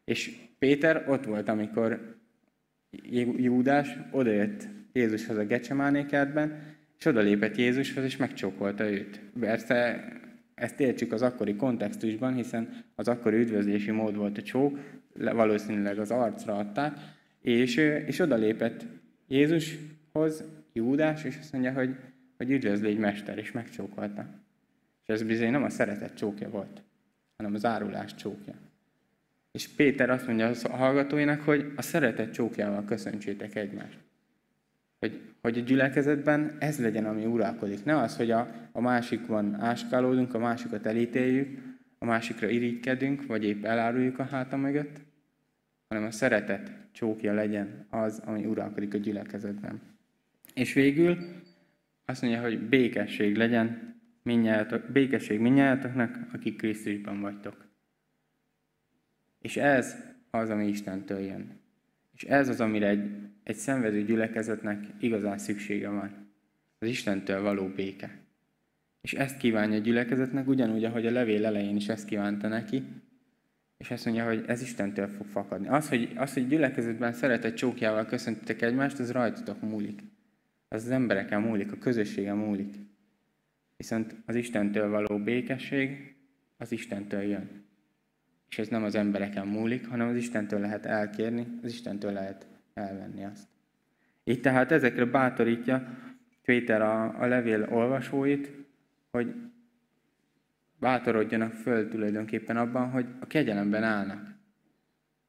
És 0.05 0.37
Péter 0.59 1.05
ott 1.07 1.25
volt, 1.25 1.49
amikor 1.49 2.17
Júdás 3.37 3.97
odajött 4.11 4.67
Jézushoz 4.93 5.37
a 5.37 5.45
Gecsemáné 5.45 6.05
kertben, 6.05 6.61
és 6.99 7.05
odalépett 7.05 7.57
Jézushoz, 7.57 8.03
és 8.03 8.17
megcsókolta 8.17 8.91
őt. 8.91 9.21
Persze 9.39 10.07
ezt 10.55 10.79
értsük 10.79 11.11
az 11.11 11.21
akkori 11.21 11.55
kontextusban, 11.55 12.33
hiszen 12.33 12.83
az 12.95 13.07
akkori 13.07 13.37
üdvözlési 13.37 13.91
mód 13.91 14.15
volt 14.15 14.37
a 14.37 14.41
csók, 14.41 14.79
valószínűleg 15.13 15.99
az 15.99 16.11
arcra 16.11 16.57
adták, 16.57 16.97
és, 17.41 17.75
és 18.05 18.19
odalépett 18.19 18.85
Jézushoz, 19.27 20.43
Júdás, 20.73 21.23
és 21.23 21.37
azt 21.39 21.51
mondja, 21.51 21.73
hogy, 21.73 21.95
hogy 22.37 22.51
üdvözlégy 22.51 22.97
mester, 22.97 23.37
és 23.37 23.51
megcsókolta. 23.51 24.25
És 25.03 25.13
ez 25.13 25.23
bizony 25.23 25.51
nem 25.51 25.63
a 25.63 25.69
szeretet 25.69 26.13
csókja 26.13 26.49
volt, 26.49 26.83
hanem 27.37 27.53
az 27.53 27.65
árulás 27.65 28.15
csókja. 28.15 28.53
És 29.53 29.67
Péter 29.67 30.09
azt 30.09 30.27
mondja 30.27 30.51
a 30.63 30.75
hallgatóinak, 30.75 31.41
hogy 31.41 31.71
a 31.75 31.81
szeretet 31.81 32.33
csókjával 32.33 32.83
köszöntsétek 32.83 33.55
egymást. 33.55 33.97
Hogy, 34.99 35.21
hogy 35.41 35.57
a 35.57 35.61
gyülekezetben 35.61 36.57
ez 36.59 36.79
legyen, 36.79 37.05
ami 37.05 37.25
uralkodik. 37.25 37.83
Ne 37.83 37.97
az, 37.97 38.17
hogy 38.17 38.31
a, 38.31 38.69
a 38.71 38.81
másikban 38.81 39.53
áskálódunk, 39.59 40.33
a 40.33 40.39
másikat 40.39 40.85
elítéljük, 40.85 41.59
a 41.97 42.05
másikra 42.05 42.49
irigykedünk, 42.49 43.25
vagy 43.25 43.43
épp 43.43 43.63
eláruljuk 43.63 44.19
a 44.19 44.23
háta 44.23 44.57
mögött, 44.57 45.01
hanem 45.87 46.03
a 46.03 46.11
szeretet 46.11 46.71
csókja 46.91 47.33
legyen 47.33 47.85
az, 47.89 48.21
ami 48.25 48.45
uralkodik 48.45 48.93
a 48.93 48.97
gyülekezetben. 48.97 49.81
És 50.53 50.73
végül 50.73 51.17
azt 52.05 52.21
mondja, 52.21 52.41
hogy 52.41 52.59
békesség 52.59 53.35
legyen 53.35 53.95
minnyájatok, 54.23 54.91
békesség 54.91 55.39
minnyájatoknak, 55.39 56.17
akik 56.33 56.57
Krisztusban 56.57 57.21
vagytok. 57.21 57.62
És 59.43 59.57
ez 59.57 59.95
az, 60.29 60.49
ami 60.49 60.67
Istentől 60.67 61.19
jön. 61.19 61.59
És 62.15 62.23
ez 62.23 62.49
az, 62.49 62.59
amire 62.59 62.87
egy, 62.87 63.11
egy 63.43 63.55
szenvedő 63.55 64.03
gyülekezetnek 64.03 64.83
igazán 64.99 65.37
szüksége 65.37 65.89
van. 65.89 66.31
Az 66.79 66.87
Istentől 66.87 67.41
való 67.41 67.67
béke. 67.67 68.17
És 69.01 69.13
ezt 69.13 69.37
kívánja 69.37 69.77
a 69.77 69.81
gyülekezetnek, 69.81 70.47
ugyanúgy, 70.47 70.83
ahogy 70.83 71.05
a 71.05 71.11
levél 71.11 71.45
elején 71.45 71.75
is 71.75 71.87
ezt 71.87 72.05
kívánta 72.05 72.47
neki, 72.47 72.83
és 73.77 73.91
azt 73.91 74.05
mondja, 74.05 74.25
hogy 74.25 74.43
ez 74.47 74.61
Istentől 74.61 75.07
fog 75.07 75.25
fakadni. 75.25 75.67
Az, 75.67 75.89
hogy, 75.89 76.11
az, 76.15 76.33
hogy 76.33 76.47
gyülekezetben 76.47 77.13
szeretett 77.13 77.55
csókjával 77.55 78.05
köszöntitek 78.05 78.61
egymást, 78.61 78.99
az 78.99 79.11
rajtatok 79.11 79.61
múlik. 79.61 80.01
Az 80.67 80.83
az 80.83 80.91
embereken 80.91 81.41
múlik, 81.41 81.71
a 81.71 81.77
közösségen 81.77 82.37
múlik. 82.37 82.75
Viszont 83.77 84.15
az 84.25 84.35
Istentől 84.35 84.89
való 84.89 85.19
békesség, 85.23 86.15
az 86.57 86.71
Istentől 86.71 87.21
jön. 87.21 87.62
És 88.53 88.59
ez 88.59 88.67
nem 88.67 88.83
az 88.83 88.95
embereken 88.95 89.47
múlik, 89.47 89.87
hanem 89.87 90.07
az 90.07 90.15
Istentől 90.15 90.59
lehet 90.59 90.85
elkérni, 90.85 91.47
az 91.63 91.71
Istentől 91.71 92.11
lehet 92.11 92.45
elvenni 92.73 93.23
azt. 93.25 93.47
Így 94.23 94.41
tehát 94.41 94.71
ezekre 94.71 95.05
bátorítja 95.05 95.97
Péter 96.43 96.81
a, 96.81 97.21
a 97.21 97.25
levél 97.25 97.67
olvasóit, 97.71 98.51
hogy 99.11 99.33
bátorodjanak 100.79 101.53
föl 101.53 101.89
tulajdonképpen 101.89 102.57
abban, 102.57 102.89
hogy 102.89 103.05
a 103.19 103.27
kegyelemben 103.27 103.83
állnak. 103.83 104.33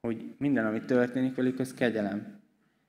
Hogy 0.01 0.35
minden, 0.39 0.67
ami 0.67 0.81
történik 0.81 1.35
velük, 1.35 1.59
az 1.59 1.75
kegyelem. 1.75 2.41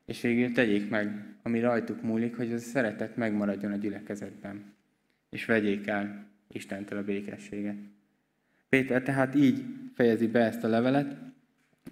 És 0.06 0.22
végül 0.22 0.52
tegyék 0.52 0.90
meg, 0.90 1.36
ami 1.44 1.60
rajtuk 1.60 2.02
múlik, 2.02 2.36
hogy 2.36 2.54
az 2.54 2.62
a 2.62 2.66
szeretet 2.66 3.18
megmaradjon 3.18 3.72
a 3.72 3.76
gyülekezetben. 3.76 4.74
És 5.30 5.46
vegyék 5.46 5.88
el 5.88 6.28
Istentől 6.48 7.00
a 7.00 7.04
békességet. 7.04 7.94
Péter 8.70 9.02
tehát 9.02 9.36
így 9.36 9.64
fejezi 9.94 10.28
be 10.28 10.40
ezt 10.40 10.64
a 10.64 10.68
levelet, 10.68 11.16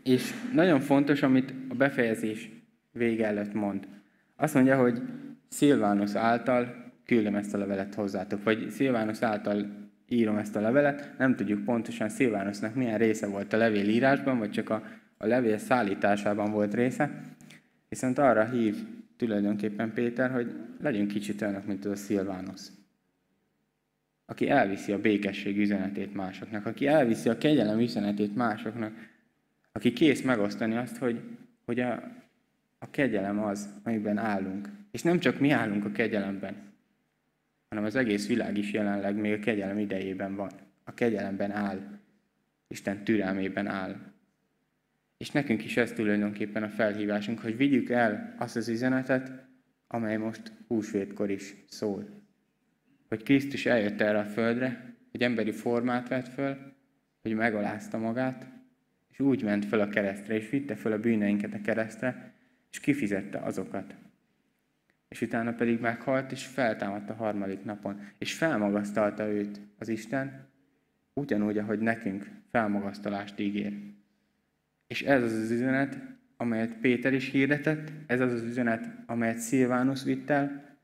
és 0.04 0.34
nagyon 0.54 0.80
fontos, 0.80 1.22
amit 1.22 1.54
a 1.70 1.76
befejezés 1.76 2.52
vége 2.92 3.28
előtt 3.28 3.54
mond. 3.54 3.88
Azt 4.36 4.54
mondja, 4.54 4.78
hogy 4.78 5.02
Szilvánusz 5.48 6.16
által 6.16 6.92
küldöm 7.06 7.36
ezt 7.36 7.54
a 7.54 7.58
levelet 7.58 7.96
hozzátok, 7.96 8.44
vagy 8.44 8.70
Szilvánusz 8.70 9.22
által 9.22 9.84
írom 10.08 10.38
ezt 10.38 10.56
a 10.56 10.62
levelet, 10.62 11.14
nem 11.18 11.36
tudjuk 11.36 11.64
pontosan 11.64 12.10
Szilvánusznak 12.10 12.76
milyen 12.76 12.98
része 12.98 13.28
volt 13.28 13.54
a 13.54 13.58
levél 13.58 13.90
írásban, 13.90 14.38
vagy 14.38 14.52
csak 14.52 14.70
a, 14.70 14.84
a 15.18 15.26
levél 15.26 15.58
szállításában 15.58 16.52
volt 16.52 16.74
része, 16.74 17.22
viszont 17.90 18.18
arra 18.18 18.50
hív 18.50 18.76
tulajdonképpen 19.18 19.94
Péter, 19.94 20.32
hogy 20.32 20.56
legyünk 20.82 21.08
kicsit 21.08 21.42
olyanok, 21.42 21.66
mint 21.66 21.86
az 21.86 21.92
a 21.92 21.96
Szilvánusz 21.96 22.83
aki 24.26 24.50
elviszi 24.50 24.92
a 24.92 25.02
békesség 25.02 25.58
üzenetét 25.58 26.14
másoknak, 26.14 26.66
aki 26.66 26.88
elviszi 26.88 27.30
a 27.30 27.38
kegyelem 27.38 27.80
üzenetét 27.80 28.36
másoknak, 28.36 29.12
aki 29.72 29.94
kész 29.94 30.22
megosztani 30.22 30.76
azt, 30.76 30.98
hogy, 30.98 31.22
hogy 31.66 31.80
a, 31.80 31.94
a 32.78 32.90
kegyelem 32.90 33.40
az, 33.40 33.70
amiben 33.84 34.18
állunk. 34.18 34.70
És 34.92 35.02
nem 35.02 35.20
csak 35.20 35.40
mi 35.40 35.50
állunk 35.50 35.86
a 35.86 35.92
kegyelemben, 35.92 36.56
hanem 37.70 37.84
az 37.84 37.96
egész 37.96 38.28
világ 38.28 38.58
is 38.58 38.72
jelenleg 38.72 39.16
még 39.16 39.34
a 39.34 39.40
kegyelem 39.40 39.78
idejében 39.78 40.36
van. 40.36 40.52
A 40.84 40.94
kegyelemben 40.94 41.52
áll. 41.52 41.80
Isten 42.68 43.04
türelmében 43.04 43.68
áll. 43.68 43.96
És 45.18 45.32
nekünk 45.32 45.64
is 45.64 45.78
ez 45.78 45.92
tulajdonképpen 45.92 46.64
a 46.64 46.70
felhívásunk, 46.70 47.40
hogy 47.40 47.58
vigyük 47.58 47.90
el 47.90 48.36
azt 48.38 48.56
az 48.56 48.68
üzenetet, 48.68 49.32
amely 49.88 50.18
most 50.18 50.52
húsvétkor 50.68 51.30
is 51.30 51.56
szól. 51.68 52.23
Hogy 53.14 53.24
Krisztus 53.24 53.66
eljött 53.66 54.02
erre 54.02 54.20
a 54.20 54.26
földre, 54.26 54.96
hogy 55.12 55.22
emberi 55.22 55.52
formát 55.52 56.08
vett 56.08 56.28
föl, 56.28 56.58
hogy 57.22 57.34
megalázta 57.34 57.98
magát, 57.98 58.48
és 59.12 59.20
úgy 59.20 59.44
ment 59.44 59.66
föl 59.66 59.80
a 59.80 59.88
keresztre, 59.88 60.36
és 60.36 60.50
vitte 60.50 60.76
föl 60.76 60.92
a 60.92 61.00
bűneinket 61.00 61.54
a 61.54 61.62
keresztre, 61.62 62.34
és 62.72 62.80
kifizette 62.80 63.40
azokat. 63.40 63.96
És 65.08 65.22
utána 65.22 65.54
pedig 65.54 65.80
meghalt, 65.80 66.32
és 66.32 66.46
feltámadt 66.46 67.10
a 67.10 67.14
harmadik 67.14 67.64
napon, 67.64 68.00
és 68.18 68.34
felmagasztalta 68.34 69.28
őt 69.28 69.60
az 69.78 69.88
Isten, 69.88 70.48
ugyanúgy, 71.14 71.58
ahogy 71.58 71.80
nekünk 71.80 72.30
felmagasztalást 72.52 73.40
ígér. 73.40 73.74
És 74.88 75.02
ez 75.02 75.24
az 75.24 75.34
az 75.34 75.52
üzenet, 75.52 75.98
amelyet 76.38 76.78
Péter 76.78 77.14
is 77.14 77.30
hirdetett, 77.30 77.92
ez 78.08 78.20
az 78.20 78.34
az 78.34 78.44
üzenet, 78.44 78.90
amelyet 79.06 79.38
Szilvánus 79.38 80.04
vitt 80.04 80.30
el, 80.30 80.78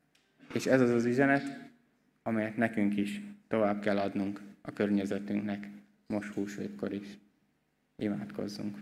és 0.54 0.66
ez 0.66 0.82
az 0.82 0.90
az 0.90 1.06
üzenet, 1.06 1.69
amelyet 2.24 2.58
nekünk 2.58 2.98
is 2.98 3.22
tovább 3.48 3.82
kell 3.82 3.98
adnunk 3.98 4.42
a 4.62 4.72
környezetünknek, 4.72 5.68
most 6.08 6.34
húsvétkor 6.34 6.94
is. 6.94 7.08
Imádkozzunk! 7.96 8.78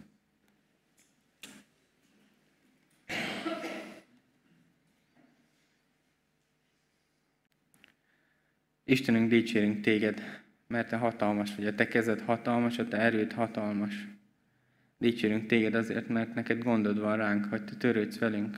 Istenünk, 8.84 9.30
dicsérünk 9.30 9.82
téged, 9.82 10.44
mert 10.68 10.90
te 10.90 10.96
hatalmas 10.96 11.56
vagy, 11.56 11.66
a 11.66 11.76
te 11.76 11.88
kezed 11.88 12.22
hatalmas, 12.22 12.80
a 12.80 12.88
te 12.88 12.98
erőd 12.98 13.34
hatalmas. 13.34 14.08
Dicsérünk 14.98 15.46
téged 15.46 15.74
azért, 15.74 16.08
mert 16.08 16.34
neked 16.34 16.64
gondod 16.64 17.00
van 17.00 17.18
ránk, 17.18 17.46
hogy 17.46 17.64
te 17.64 17.76
törődsz 17.76 18.18
velünk. 18.18 18.58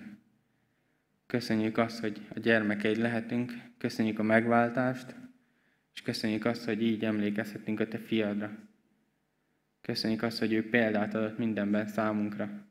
Köszönjük 1.30 1.78
azt, 1.78 2.00
hogy 2.00 2.22
a 2.36 2.40
gyermekeid 2.40 2.98
lehetünk, 2.98 3.54
köszönjük 3.78 4.20
a 4.20 4.24
megváltást, 4.24 5.16
és 5.94 6.02
köszönjük 6.02 6.46
azt, 6.46 6.66
hogy 6.66 6.84
így 6.84 7.06
emlékezhetünk 7.06 7.80
a 7.80 7.88
te 7.88 7.98
fiadra. 7.98 8.58
Köszönjük 9.82 10.24
azt, 10.24 10.40
hogy 10.40 10.54
ő 10.54 10.70
példát 10.70 11.14
adott 11.14 11.38
mindenben 11.38 11.88
számunkra, 11.88 12.68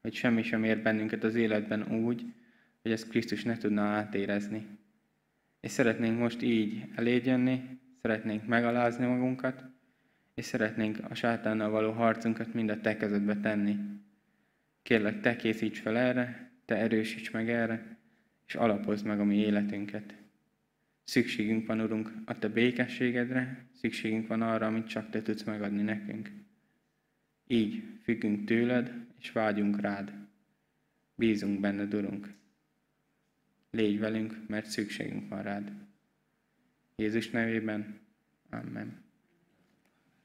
hogy 0.00 0.14
semmi 0.14 0.42
sem 0.42 0.64
ér 0.64 0.82
bennünket 0.82 1.24
az 1.24 1.34
életben 1.34 1.92
úgy, 1.92 2.24
hogy 2.82 2.92
ezt 2.92 3.08
Krisztus 3.08 3.44
ne 3.44 3.56
tudna 3.56 3.82
átérezni. 3.82 4.66
És 5.60 5.70
szeretnénk 5.70 6.18
most 6.18 6.42
így 6.42 6.84
eléd 6.94 7.24
szeretnénk 8.02 8.46
megalázni 8.46 9.06
magunkat, 9.06 9.64
és 10.34 10.44
szeretnénk 10.44 10.98
a 11.08 11.14
sátánnal 11.14 11.70
való 11.70 11.92
harcunkat 11.92 12.54
mind 12.54 12.70
a 12.70 12.80
te 12.80 12.96
kezedbe 12.96 13.36
tenni. 13.36 13.76
Kérlek, 14.82 15.20
te 15.20 15.36
készíts 15.36 15.80
fel 15.80 15.96
erre, 15.96 16.50
te 16.64 16.76
erősíts 16.76 17.32
meg 17.32 17.50
erre, 17.50 17.98
és 18.50 18.56
alapozd 18.56 19.06
meg 19.06 19.20
a 19.20 19.24
mi 19.24 19.36
életünket. 19.36 20.14
Szükségünk 21.04 21.66
van, 21.66 21.80
Urunk, 21.80 22.12
a 22.24 22.38
te 22.38 22.48
békességedre, 22.48 23.68
szükségünk 23.72 24.26
van 24.26 24.42
arra, 24.42 24.66
amit 24.66 24.86
csak 24.86 25.10
te 25.10 25.22
tudsz 25.22 25.42
megadni 25.42 25.82
nekünk. 25.82 26.30
Így 27.46 27.82
függünk 28.02 28.44
tőled, 28.44 29.06
és 29.20 29.32
vágyunk 29.32 29.80
rád. 29.80 30.12
Bízunk 31.14 31.60
benned, 31.60 31.94
Urunk. 31.94 32.34
Légy 33.70 33.98
velünk, 33.98 34.36
mert 34.46 34.66
szükségünk 34.66 35.28
van 35.28 35.42
rád. 35.42 35.72
Jézus 36.96 37.30
nevében. 37.30 38.00
Amen. 38.48 39.09